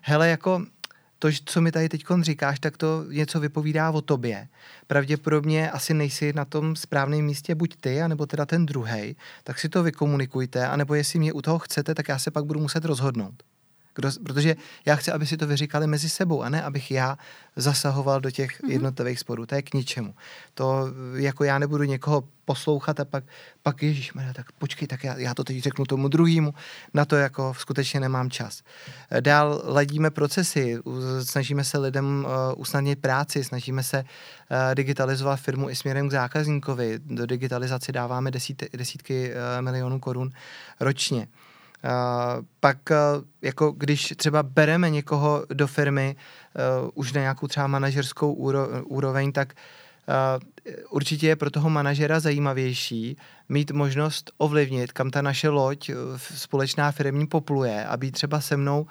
hele, 0.01 0.29
jako 0.29 0.61
to, 1.23 1.29
co 1.45 1.61
mi 1.61 1.71
tady 1.71 1.89
teď 1.89 2.03
říkáš, 2.21 2.59
tak 2.59 2.77
to 2.77 3.05
něco 3.09 3.39
vypovídá 3.39 3.91
o 3.91 4.01
tobě. 4.01 4.47
Pravděpodobně 4.87 5.71
asi 5.71 5.93
nejsi 5.93 6.33
na 6.33 6.45
tom 6.45 6.75
správném 6.75 7.25
místě 7.25 7.55
buď 7.55 7.75
ty, 7.79 8.01
anebo 8.01 8.25
teda 8.25 8.45
ten 8.45 8.65
druhý, 8.65 9.15
tak 9.43 9.59
si 9.59 9.69
to 9.69 9.83
vykomunikujte, 9.83 10.67
anebo 10.67 10.95
jestli 10.95 11.19
mě 11.19 11.33
u 11.33 11.41
toho 11.41 11.59
chcete, 11.59 11.95
tak 11.95 12.07
já 12.07 12.19
se 12.19 12.31
pak 12.31 12.45
budu 12.45 12.59
muset 12.59 12.85
rozhodnout. 12.85 13.43
Kdo, 13.95 14.09
protože 14.25 14.55
já 14.85 14.95
chci, 14.95 15.11
aby 15.11 15.27
si 15.27 15.37
to 15.37 15.47
vyříkali 15.47 15.87
mezi 15.87 16.09
sebou 16.09 16.41
a 16.41 16.49
ne, 16.49 16.63
abych 16.63 16.91
já 16.91 17.17
zasahoval 17.55 18.21
do 18.21 18.31
těch 18.31 18.61
mm-hmm. 18.61 18.69
jednotlivých 18.69 19.19
sporů. 19.19 19.45
To 19.45 19.55
je 19.55 19.61
k 19.61 19.73
ničemu. 19.73 20.15
To 20.53 20.87
jako 21.15 21.43
já 21.43 21.59
nebudu 21.59 21.83
někoho 21.83 22.23
poslouchat 22.45 22.99
a 22.99 23.05
pak, 23.05 23.23
pak 23.63 23.83
Ježíš, 23.83 24.11
tak 24.33 24.51
počkej, 24.51 24.87
tak 24.87 25.03
já, 25.03 25.17
já 25.17 25.33
to 25.33 25.43
teď 25.43 25.63
řeknu 25.63 25.85
tomu 25.85 26.07
druhému. 26.07 26.53
Na 26.93 27.05
to 27.05 27.15
jako 27.15 27.53
skutečně 27.57 27.99
nemám 27.99 28.29
čas. 28.29 28.61
Dál 29.19 29.61
ladíme 29.65 30.09
procesy, 30.09 30.79
snažíme 31.23 31.63
se 31.63 31.77
lidem 31.77 32.25
uh, 32.25 32.61
usnadnit 32.61 32.99
práci, 32.99 33.43
snažíme 33.43 33.83
se 33.83 34.03
uh, 34.03 34.75
digitalizovat 34.75 35.39
firmu 35.39 35.69
i 35.69 35.75
směrem 35.75 36.09
k 36.09 36.11
zákazníkovi. 36.11 36.99
Do 37.05 37.25
digitalizace 37.25 37.91
dáváme 37.91 38.31
desít, 38.31 38.63
desítky 38.73 39.31
uh, 39.31 39.61
milionů 39.61 39.99
korun 39.99 40.31
ročně. 40.79 41.19
Uh, 41.19 41.52
pak 42.59 42.77
uh, 42.91 43.23
jako 43.41 43.71
když 43.71 44.13
třeba 44.17 44.43
bereme 44.43 44.89
někoho 44.89 45.45
do 45.53 45.67
firmy 45.67 46.15
uh, 46.83 46.89
už 46.93 47.13
na 47.13 47.21
nějakou 47.21 47.47
třeba 47.47 47.67
manažerskou 47.67 48.33
úro, 48.33 48.67
úroveň, 48.83 49.31
tak 49.31 49.53
uh, 49.53 50.73
určitě 50.89 51.27
je 51.27 51.35
pro 51.35 51.51
toho 51.51 51.69
manažera 51.69 52.19
zajímavější 52.19 53.17
mít 53.49 53.71
možnost 53.71 54.31
ovlivnit, 54.37 54.91
kam 54.91 55.11
ta 55.11 55.21
naše 55.21 55.49
loď 55.49 55.91
společná 56.17 56.91
firmní 56.91 57.27
popluje 57.27 57.85
a 57.85 57.97
být 57.97 58.11
třeba 58.11 58.41
se 58.41 58.57
mnou 58.57 58.87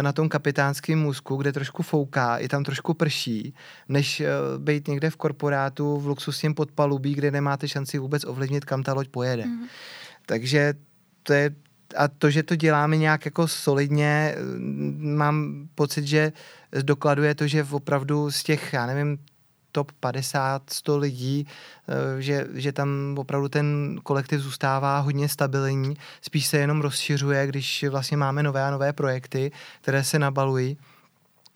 na 0.00 0.12
tom 0.12 0.28
kapitánském 0.28 0.98
můzku, 0.98 1.36
kde 1.36 1.52
trošku 1.52 1.82
fouká, 1.82 2.36
i 2.36 2.48
tam 2.48 2.64
trošku 2.64 2.94
prší, 2.94 3.54
než 3.88 4.22
být 4.58 4.88
někde 4.88 5.10
v 5.10 5.16
korporátu 5.16 5.96
v 5.98 6.06
luxusním 6.06 6.54
podpalubí, 6.54 7.14
kde 7.14 7.30
nemáte 7.30 7.68
šanci 7.68 7.98
vůbec 7.98 8.24
ovlivnit, 8.24 8.64
kam 8.64 8.82
ta 8.82 8.92
loď 8.92 9.08
pojede. 9.08 9.44
Mm. 9.44 9.66
Takže 10.26 10.74
to 11.22 11.32
je 11.32 11.50
a 11.96 12.08
to, 12.08 12.30
že 12.30 12.42
to 12.42 12.56
děláme 12.56 12.96
nějak 12.96 13.24
jako 13.24 13.48
solidně, 13.48 14.34
mám 14.98 15.68
pocit, 15.74 16.06
že 16.06 16.32
dokladuje 16.82 17.34
to, 17.34 17.46
že 17.46 17.66
opravdu 17.70 18.30
z 18.30 18.42
těch, 18.42 18.72
já 18.72 18.86
nevím, 18.86 19.18
top 19.72 19.92
50, 19.92 20.70
100 20.70 20.98
lidí, 20.98 21.46
eh, 21.88 22.22
že, 22.22 22.46
že 22.54 22.72
tam 22.72 23.14
opravdu 23.18 23.48
ten 23.48 23.98
kolektiv 24.02 24.40
zůstává 24.40 24.98
hodně 24.98 25.28
stabilní, 25.28 25.96
spíš 26.20 26.46
se 26.46 26.58
jenom 26.58 26.80
rozšiřuje, 26.80 27.46
když 27.46 27.84
vlastně 27.90 28.16
máme 28.16 28.42
nové 28.42 28.64
a 28.64 28.70
nové 28.70 28.92
projekty, 28.92 29.52
které 29.80 30.04
se 30.04 30.18
nabalují. 30.18 30.78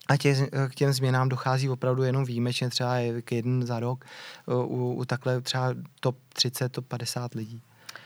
A 0.08 0.16
tě, 0.16 0.48
k 0.68 0.74
těm 0.74 0.92
změnám 0.92 1.28
dochází 1.28 1.68
opravdu 1.68 2.02
jenom 2.02 2.24
výjimečně, 2.24 2.70
třeba 2.70 2.96
jeden 3.30 3.66
za 3.66 3.80
rok, 3.80 4.04
u, 4.46 4.92
u 4.92 5.04
takhle 5.04 5.40
třeba 5.40 5.74
top 6.00 6.16
30, 6.32 6.72
top 6.72 6.86
50 6.86 7.34
lidí. 7.34 7.62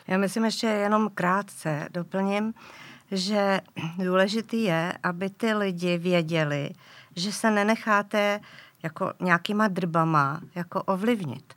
Já 0.08 0.18
myslím 0.18 0.44
ještě 0.44 0.66
jenom 0.66 1.10
krátce 1.14 1.88
doplním, 1.90 2.54
že 3.10 3.60
důležitý 3.98 4.62
je, 4.62 4.92
aby 5.02 5.30
ty 5.30 5.54
lidi 5.54 5.98
věděli, 5.98 6.70
že 7.16 7.32
se 7.32 7.50
nenecháte 7.50 8.40
jako 8.82 9.12
nějakýma 9.20 9.68
drbama 9.68 10.40
jako 10.54 10.82
ovlivnit. 10.82 11.54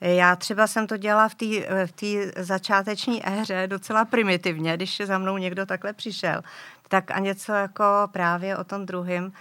Já 0.00 0.36
třeba 0.36 0.66
jsem 0.66 0.86
to 0.86 0.96
dělala 0.96 1.28
v 1.28 1.34
té 1.34 1.46
v 1.86 2.44
začáteční 2.44 3.28
éře 3.28 3.66
docela 3.66 4.04
primitivně, 4.04 4.76
když 4.76 5.00
za 5.04 5.18
mnou 5.18 5.38
někdo 5.38 5.66
takhle 5.66 5.92
přišel 5.92 6.42
tak 6.88 7.10
a 7.10 7.18
něco 7.18 7.52
jako 7.52 7.84
právě 8.12 8.56
o 8.56 8.64
tom 8.64 8.86
druhém 8.86 9.32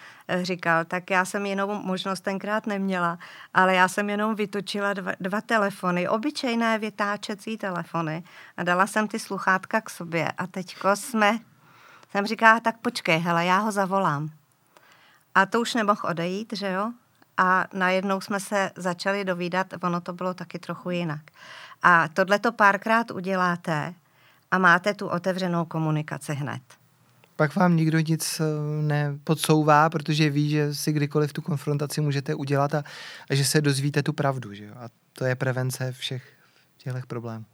říkal, 0.41 0.85
tak 0.85 1.09
já 1.09 1.25
jsem 1.25 1.45
jinou 1.45 1.81
možnost 1.83 2.21
tenkrát 2.21 2.67
neměla, 2.67 3.17
ale 3.53 3.75
já 3.75 3.87
jsem 3.87 4.09
jenom 4.09 4.35
vytočila 4.35 4.93
dva, 4.93 5.11
dva 5.19 5.41
telefony, 5.41 6.09
obyčejné 6.09 6.79
vytáčecí 6.79 7.57
telefony 7.57 8.23
a 8.57 8.63
dala 8.63 8.87
jsem 8.87 9.07
ty 9.07 9.19
sluchátka 9.19 9.81
k 9.81 9.89
sobě 9.89 10.31
a 10.31 10.47
teďko 10.47 10.95
jsme, 10.95 11.39
jsem 12.11 12.25
říkala, 12.25 12.59
tak 12.59 12.77
počkej, 12.77 13.19
hele, 13.19 13.45
já 13.45 13.57
ho 13.57 13.71
zavolám. 13.71 14.29
A 15.35 15.45
to 15.45 15.61
už 15.61 15.73
nemohl 15.73 16.01
odejít, 16.03 16.53
že 16.53 16.71
jo? 16.71 16.91
A 17.37 17.65
najednou 17.73 18.21
jsme 18.21 18.39
se 18.39 18.71
začali 18.75 19.25
dovídat, 19.25 19.67
ono 19.83 20.01
to 20.01 20.13
bylo 20.13 20.33
taky 20.33 20.59
trochu 20.59 20.89
jinak. 20.89 21.21
A 21.83 22.07
tohle 22.07 22.39
to 22.39 22.51
párkrát 22.51 23.11
uděláte 23.11 23.93
a 24.51 24.57
máte 24.57 24.93
tu 24.93 25.07
otevřenou 25.07 25.65
komunikaci 25.65 26.33
hned 26.33 26.82
pak 27.35 27.55
vám 27.55 27.75
nikdo 27.75 27.99
nic 27.99 28.39
eh, 28.39 28.43
nepodsouvá, 28.81 29.89
protože 29.89 30.29
ví, 30.29 30.49
že 30.49 30.75
si 30.75 30.93
kdykoliv 30.93 31.33
tu 31.33 31.41
konfrontaci 31.41 32.01
můžete 32.01 32.35
udělat 32.35 32.73
a, 32.73 32.83
a 33.29 33.35
že 33.35 33.45
se 33.45 33.61
dozvíte 33.61 34.03
tu 34.03 34.13
pravdu. 34.13 34.53
Že 34.53 34.65
jo? 34.65 34.73
A 34.77 34.89
to 35.13 35.25
je 35.25 35.35
prevence 35.35 35.91
všech 35.91 36.33
těchto 36.77 36.99
problémů. 37.07 37.45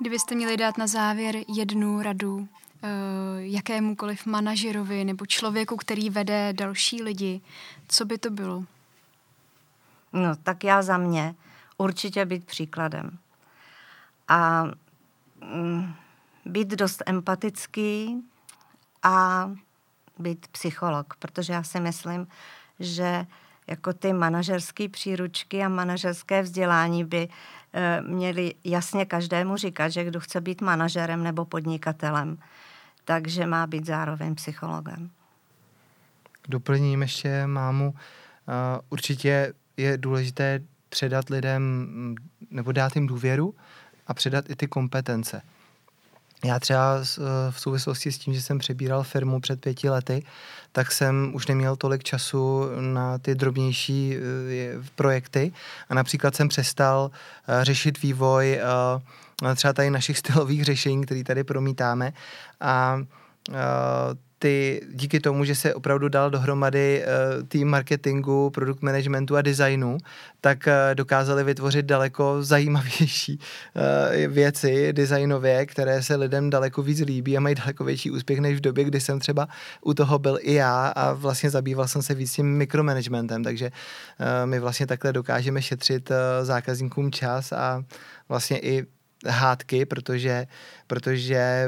Kdybyste 0.00 0.34
měli 0.34 0.56
dát 0.56 0.78
na 0.78 0.86
závěr 0.86 1.36
jednu 1.56 2.02
radu 2.02 2.36
uh, 2.36 2.46
jakémukoliv 3.38 4.26
manažerovi 4.26 5.04
nebo 5.04 5.26
člověku, 5.26 5.76
který 5.76 6.10
vede 6.10 6.52
další 6.52 7.02
lidi, 7.02 7.40
co 7.88 8.04
by 8.04 8.18
to 8.18 8.30
bylo? 8.30 8.64
No, 10.12 10.36
tak 10.36 10.64
já 10.64 10.82
za 10.82 10.98
mě 10.98 11.34
určitě 11.78 12.24
být 12.24 12.44
příkladem. 12.44 13.18
A 14.28 14.64
mm, 15.54 15.94
být 16.48 16.68
dost 16.68 17.02
empatický 17.06 18.22
a 19.02 19.50
být 20.18 20.48
psycholog, 20.48 21.14
protože 21.18 21.52
já 21.52 21.62
si 21.62 21.80
myslím, 21.80 22.26
že 22.80 23.26
jako 23.66 23.92
ty 23.92 24.12
manažerské 24.12 24.88
příručky 24.88 25.62
a 25.62 25.68
manažerské 25.68 26.42
vzdělání 26.42 27.04
by 27.04 27.28
e, 27.72 28.02
měly 28.02 28.54
jasně 28.64 29.06
každému 29.06 29.56
říkat, 29.56 29.88
že 29.88 30.04
kdo 30.04 30.20
chce 30.20 30.40
být 30.40 30.60
manažerem 30.60 31.22
nebo 31.22 31.44
podnikatelem, 31.44 32.38
takže 33.04 33.46
má 33.46 33.66
být 33.66 33.86
zároveň 33.86 34.34
psychologem. 34.34 35.10
Doplním 36.48 37.02
ještě 37.02 37.46
mámu. 37.46 37.94
Určitě 38.90 39.54
je 39.76 39.98
důležité 39.98 40.60
předat 40.88 41.28
lidem 41.30 41.86
nebo 42.50 42.72
dát 42.72 42.96
jim 42.96 43.06
důvěru 43.06 43.54
a 44.06 44.14
předat 44.14 44.50
i 44.50 44.56
ty 44.56 44.66
kompetence. 44.66 45.42
Já 46.44 46.58
třeba 46.58 46.98
v 47.50 47.60
souvislosti 47.60 48.12
s 48.12 48.18
tím, 48.18 48.34
že 48.34 48.42
jsem 48.42 48.58
přebíral 48.58 49.02
firmu 49.02 49.40
před 49.40 49.60
pěti 49.60 49.90
lety, 49.90 50.22
tak 50.72 50.92
jsem 50.92 51.30
už 51.34 51.46
neměl 51.46 51.76
tolik 51.76 52.04
času 52.04 52.64
na 52.80 53.18
ty 53.18 53.34
drobnější 53.34 54.16
eh, 54.16 54.20
projekty. 54.94 55.52
A 55.88 55.94
například 55.94 56.36
jsem 56.36 56.48
přestal 56.48 57.10
eh, 57.48 57.64
řešit 57.64 58.02
vývoj 58.02 58.60
eh, 58.60 59.54
třeba 59.54 59.72
tady 59.72 59.90
našich 59.90 60.18
stylových 60.22 60.64
řešení, 60.64 61.04
který 61.04 61.24
tady 61.24 61.44
promítáme. 61.44 62.12
A 62.60 62.98
ty 64.38 64.80
díky 64.92 65.20
tomu, 65.20 65.44
že 65.44 65.54
se 65.54 65.74
opravdu 65.74 66.08
dal 66.08 66.30
dohromady 66.30 67.02
uh, 67.02 67.48
tým 67.48 67.68
marketingu, 67.68 68.50
produkt 68.50 68.82
managementu 68.82 69.36
a 69.36 69.42
designu, 69.42 69.98
tak 70.40 70.66
uh, 70.66 70.72
dokázali 70.94 71.44
vytvořit 71.44 71.86
daleko 71.86 72.36
zajímavější 72.42 73.38
uh, 73.38 74.32
věci 74.32 74.92
designově, 74.92 75.66
které 75.66 76.02
se 76.02 76.16
lidem 76.16 76.50
daleko 76.50 76.82
víc 76.82 77.00
líbí 77.00 77.36
a 77.36 77.40
mají 77.40 77.54
daleko 77.54 77.84
větší 77.84 78.10
úspěch 78.10 78.38
než 78.38 78.56
v 78.56 78.60
době, 78.60 78.84
kdy 78.84 79.00
jsem 79.00 79.18
třeba 79.18 79.48
u 79.80 79.94
toho 79.94 80.18
byl 80.18 80.38
i 80.40 80.54
já 80.54 80.86
a 80.86 81.12
vlastně 81.12 81.50
zabýval 81.50 81.88
jsem 81.88 82.02
se 82.02 82.14
víc 82.14 82.32
tím 82.32 82.56
mikromanagementem, 82.56 83.44
takže 83.44 83.70
uh, 83.70 84.26
my 84.44 84.60
vlastně 84.60 84.86
takhle 84.86 85.12
dokážeme 85.12 85.62
šetřit 85.62 86.10
uh, 86.10 86.16
zákazníkům 86.42 87.12
čas 87.12 87.52
a 87.52 87.84
vlastně 88.28 88.58
i 88.58 88.86
hádky, 89.26 89.86
protože, 89.86 90.46
protože 90.86 91.66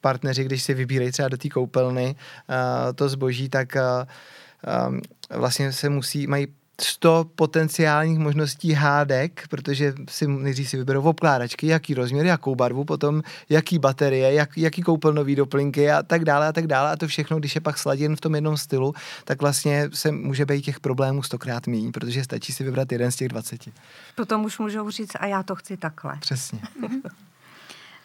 partneři, 0.00 0.44
když 0.44 0.62
si 0.62 0.74
vybírají 0.74 1.12
třeba 1.12 1.28
do 1.28 1.36
té 1.36 1.48
koupelny 1.48 2.14
uh, 2.14 2.92
to 2.94 3.08
zboží, 3.08 3.48
tak 3.48 3.76
uh, 3.76 4.98
vlastně 5.38 5.72
se 5.72 5.88
musí, 5.88 6.26
mají 6.26 6.46
100 6.80 7.30
potenciálních 7.34 8.18
možností 8.18 8.72
hádek, 8.72 9.44
protože 9.50 9.94
si 10.08 10.26
nejdřív 10.26 10.68
si 10.68 10.76
vyberou 10.76 11.02
obkládačky, 11.02 11.66
jaký 11.66 11.94
rozměr, 11.94 12.26
jakou 12.26 12.54
barvu, 12.54 12.84
potom 12.84 13.22
jaký 13.48 13.78
baterie, 13.78 14.32
jak, 14.32 14.58
jaký 14.58 14.82
koupelnový 14.82 15.36
doplňky 15.36 15.90
a 15.90 16.02
tak 16.02 16.24
dále 16.24 16.48
a 16.48 16.52
tak 16.52 16.66
dále. 16.66 16.90
A 16.90 16.96
to 16.96 17.06
všechno, 17.06 17.38
když 17.38 17.54
je 17.54 17.60
pak 17.60 17.78
sladěn 17.78 18.16
v 18.16 18.20
tom 18.20 18.34
jednom 18.34 18.56
stylu, 18.56 18.94
tak 19.24 19.40
vlastně 19.40 19.90
se 19.94 20.12
může 20.12 20.46
být 20.46 20.62
těch 20.62 20.80
problémů 20.80 21.22
stokrát 21.22 21.66
méně, 21.66 21.92
protože 21.92 22.24
stačí 22.24 22.52
si 22.52 22.64
vybrat 22.64 22.92
jeden 22.92 23.12
z 23.12 23.16
těch 23.16 23.28
20. 23.28 23.68
Potom 24.14 24.44
už 24.44 24.58
můžou 24.58 24.90
říct, 24.90 25.16
a 25.20 25.26
já 25.26 25.42
to 25.42 25.54
chci 25.54 25.76
takhle. 25.76 26.16
Přesně. 26.20 26.60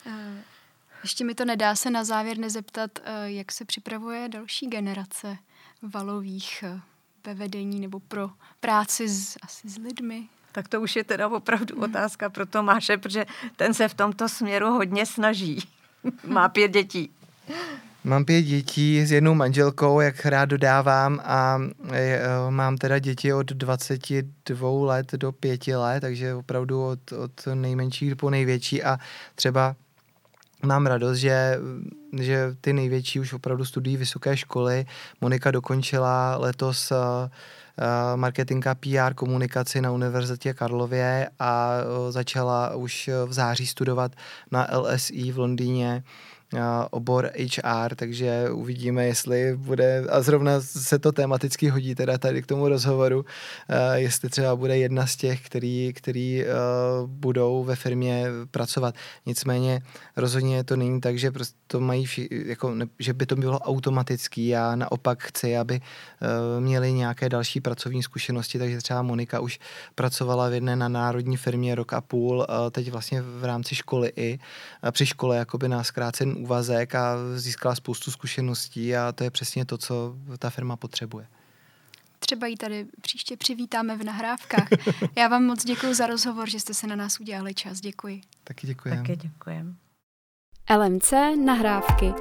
Eh, 0.06 0.44
ještě 1.04 1.26
mi 1.26 1.36
to 1.36 1.46
nedá 1.46 1.76
se 1.76 1.90
na 1.90 2.04
závěr 2.04 2.38
nezeptat, 2.38 2.92
eh, 3.04 3.32
jak 3.32 3.52
se 3.52 3.66
připravuje 3.66 4.30
další 4.30 4.68
generace 4.68 5.38
valových 5.82 6.64
eh, 6.68 6.80
ve 7.26 7.34
vedení 7.34 7.80
nebo 7.80 8.00
pro 8.00 8.30
práci 8.60 9.10
s, 9.10 9.38
asi 9.44 9.70
s 9.70 9.78
lidmi? 9.78 10.24
Tak 10.52 10.68
to 10.68 10.82
už 10.82 10.96
je 10.96 11.04
teda 11.04 11.28
opravdu 11.28 11.76
hmm. 11.76 11.84
otázka 11.84 12.30
pro 12.30 12.46
Tomáše, 12.46 12.98
protože 12.98 13.26
ten 13.56 13.74
se 13.74 13.88
v 13.88 13.94
tomto 13.94 14.30
směru 14.30 14.68
hodně 14.68 15.06
snaží. 15.06 15.60
Má 16.28 16.50
pět 16.50 16.72
dětí. 16.72 17.10
Mám 18.04 18.26
pět 18.26 18.42
dětí 18.42 19.06
s 19.06 19.12
jednou 19.12 19.34
manželkou, 19.34 20.00
jak 20.00 20.26
rád 20.26 20.46
dodávám, 20.46 21.20
a 21.24 21.62
e, 21.92 22.20
mám 22.50 22.78
teda 22.78 23.00
děti 23.00 23.34
od 23.34 23.48
22 23.48 24.86
let 24.86 25.12
do 25.12 25.32
5 25.32 25.68
let, 25.68 26.02
takže 26.02 26.34
opravdu 26.34 26.86
od, 26.86 27.12
od 27.12 27.32
nejmenších 27.54 28.16
po 28.16 28.30
největší 28.30 28.84
a 28.84 28.98
třeba 29.36 29.76
mám 30.66 30.86
radost, 30.86 31.18
že, 31.18 31.60
že 32.20 32.56
ty 32.62 32.74
největší 32.74 33.20
už 33.20 33.34
opravdu 33.34 33.66
studují 33.66 33.98
vysoké 33.98 34.38
školy. 34.38 34.86
Monika 35.22 35.52
dokončila 35.52 36.38
letos 36.38 36.92
uh, 36.92 36.98
marketing 38.16 38.68
a 38.68 38.76
PR 38.76 39.14
komunikaci 39.16 39.82
na 39.82 39.92
Univerzitě 39.92 40.54
Karlově 40.54 41.30
a 41.40 41.70
uh, 41.78 42.12
začala 42.12 42.76
už 42.76 43.10
v 43.26 43.34
září 43.34 43.68
studovat 43.68 44.12
na 44.52 44.68
LSI 44.78 45.32
v 45.32 45.38
Londýně 45.38 46.04
obor 46.92 47.32
HR, 47.38 47.96
takže 47.96 48.50
uvidíme, 48.52 49.06
jestli 49.06 49.56
bude, 49.56 50.06
a 50.10 50.22
zrovna 50.22 50.62
se 50.62 51.00
to 51.00 51.12
tematicky 51.12 51.70
hodí 51.70 51.96
teda 51.96 52.18
tady 52.18 52.42
k 52.42 52.46
tomu 52.46 52.68
rozhovoru, 52.68 53.26
jestli 53.94 54.30
třeba 54.30 54.56
bude 54.56 54.78
jedna 54.78 55.08
z 55.08 55.16
těch, 55.16 55.42
který, 55.42 55.94
který 55.96 56.44
budou 57.06 57.64
ve 57.64 57.76
firmě 57.76 58.26
pracovat. 58.52 58.96
Nicméně 59.26 59.82
rozhodně 60.18 60.64
to 60.64 60.76
není 60.76 61.02
tak, 61.02 61.18
že 61.18 61.32
prostě 61.32 61.58
to 61.68 61.80
mají, 61.80 62.06
jako, 62.46 62.76
že 63.00 63.14
by 63.14 63.26
to 63.26 63.36
bylo 63.36 63.60
automatický. 63.60 64.48
Já 64.48 64.76
naopak 64.76 65.24
chci, 65.24 65.58
aby 65.58 65.82
měli 66.60 66.94
nějaké 66.94 67.30
další 67.30 67.62
pracovní 67.62 68.04
zkušenosti, 68.04 68.60
takže 68.60 68.78
třeba 68.78 69.02
Monika 69.02 69.40
už 69.40 69.60
pracovala 69.96 70.50
v 70.50 70.54
jedné 70.54 70.76
na 70.76 70.88
národní 70.88 71.38
firmě 71.38 71.76
rok 71.76 71.94
a 71.94 72.02
půl, 72.02 72.48
teď 72.72 72.92
vlastně 72.92 73.22
v 73.22 73.46
rámci 73.46 73.76
školy 73.76 74.12
i, 74.16 74.40
při 74.92 75.06
škole 75.06 75.38
jakoby 75.38 75.70
na 75.70 75.84
zkrácený 75.84 76.43
úvazek 76.44 76.96
a 76.96 77.16
získala 77.36 77.76
spoustu 77.76 78.12
zkušeností 78.12 78.96
a 78.96 79.12
to 79.12 79.24
je 79.24 79.32
přesně 79.32 79.66
to, 79.66 79.78
co 79.78 80.16
ta 80.40 80.50
firma 80.50 80.76
potřebuje. 80.76 81.28
Třeba 82.20 82.48
ji 82.48 82.58
tady 82.58 82.86
příště 83.02 83.38
přivítáme 83.38 83.98
v 83.98 84.04
nahrávkách. 84.04 84.68
Já 85.18 85.28
vám 85.28 85.44
moc 85.44 85.66
děkuji 85.66 85.94
za 85.94 86.08
rozhovor, 86.08 86.50
že 86.50 86.60
jste 86.60 86.74
se 86.74 86.88
na 86.88 86.96
nás 86.96 87.20
udělali 87.20 87.54
čas. 87.54 87.80
Děkuji. 87.80 88.22
Taky 88.44 88.68
děkuji. 88.68 88.96
Taky 88.96 89.16
děkujem. 89.16 89.76
LMC 90.70 91.14
nahrávky. 91.46 92.14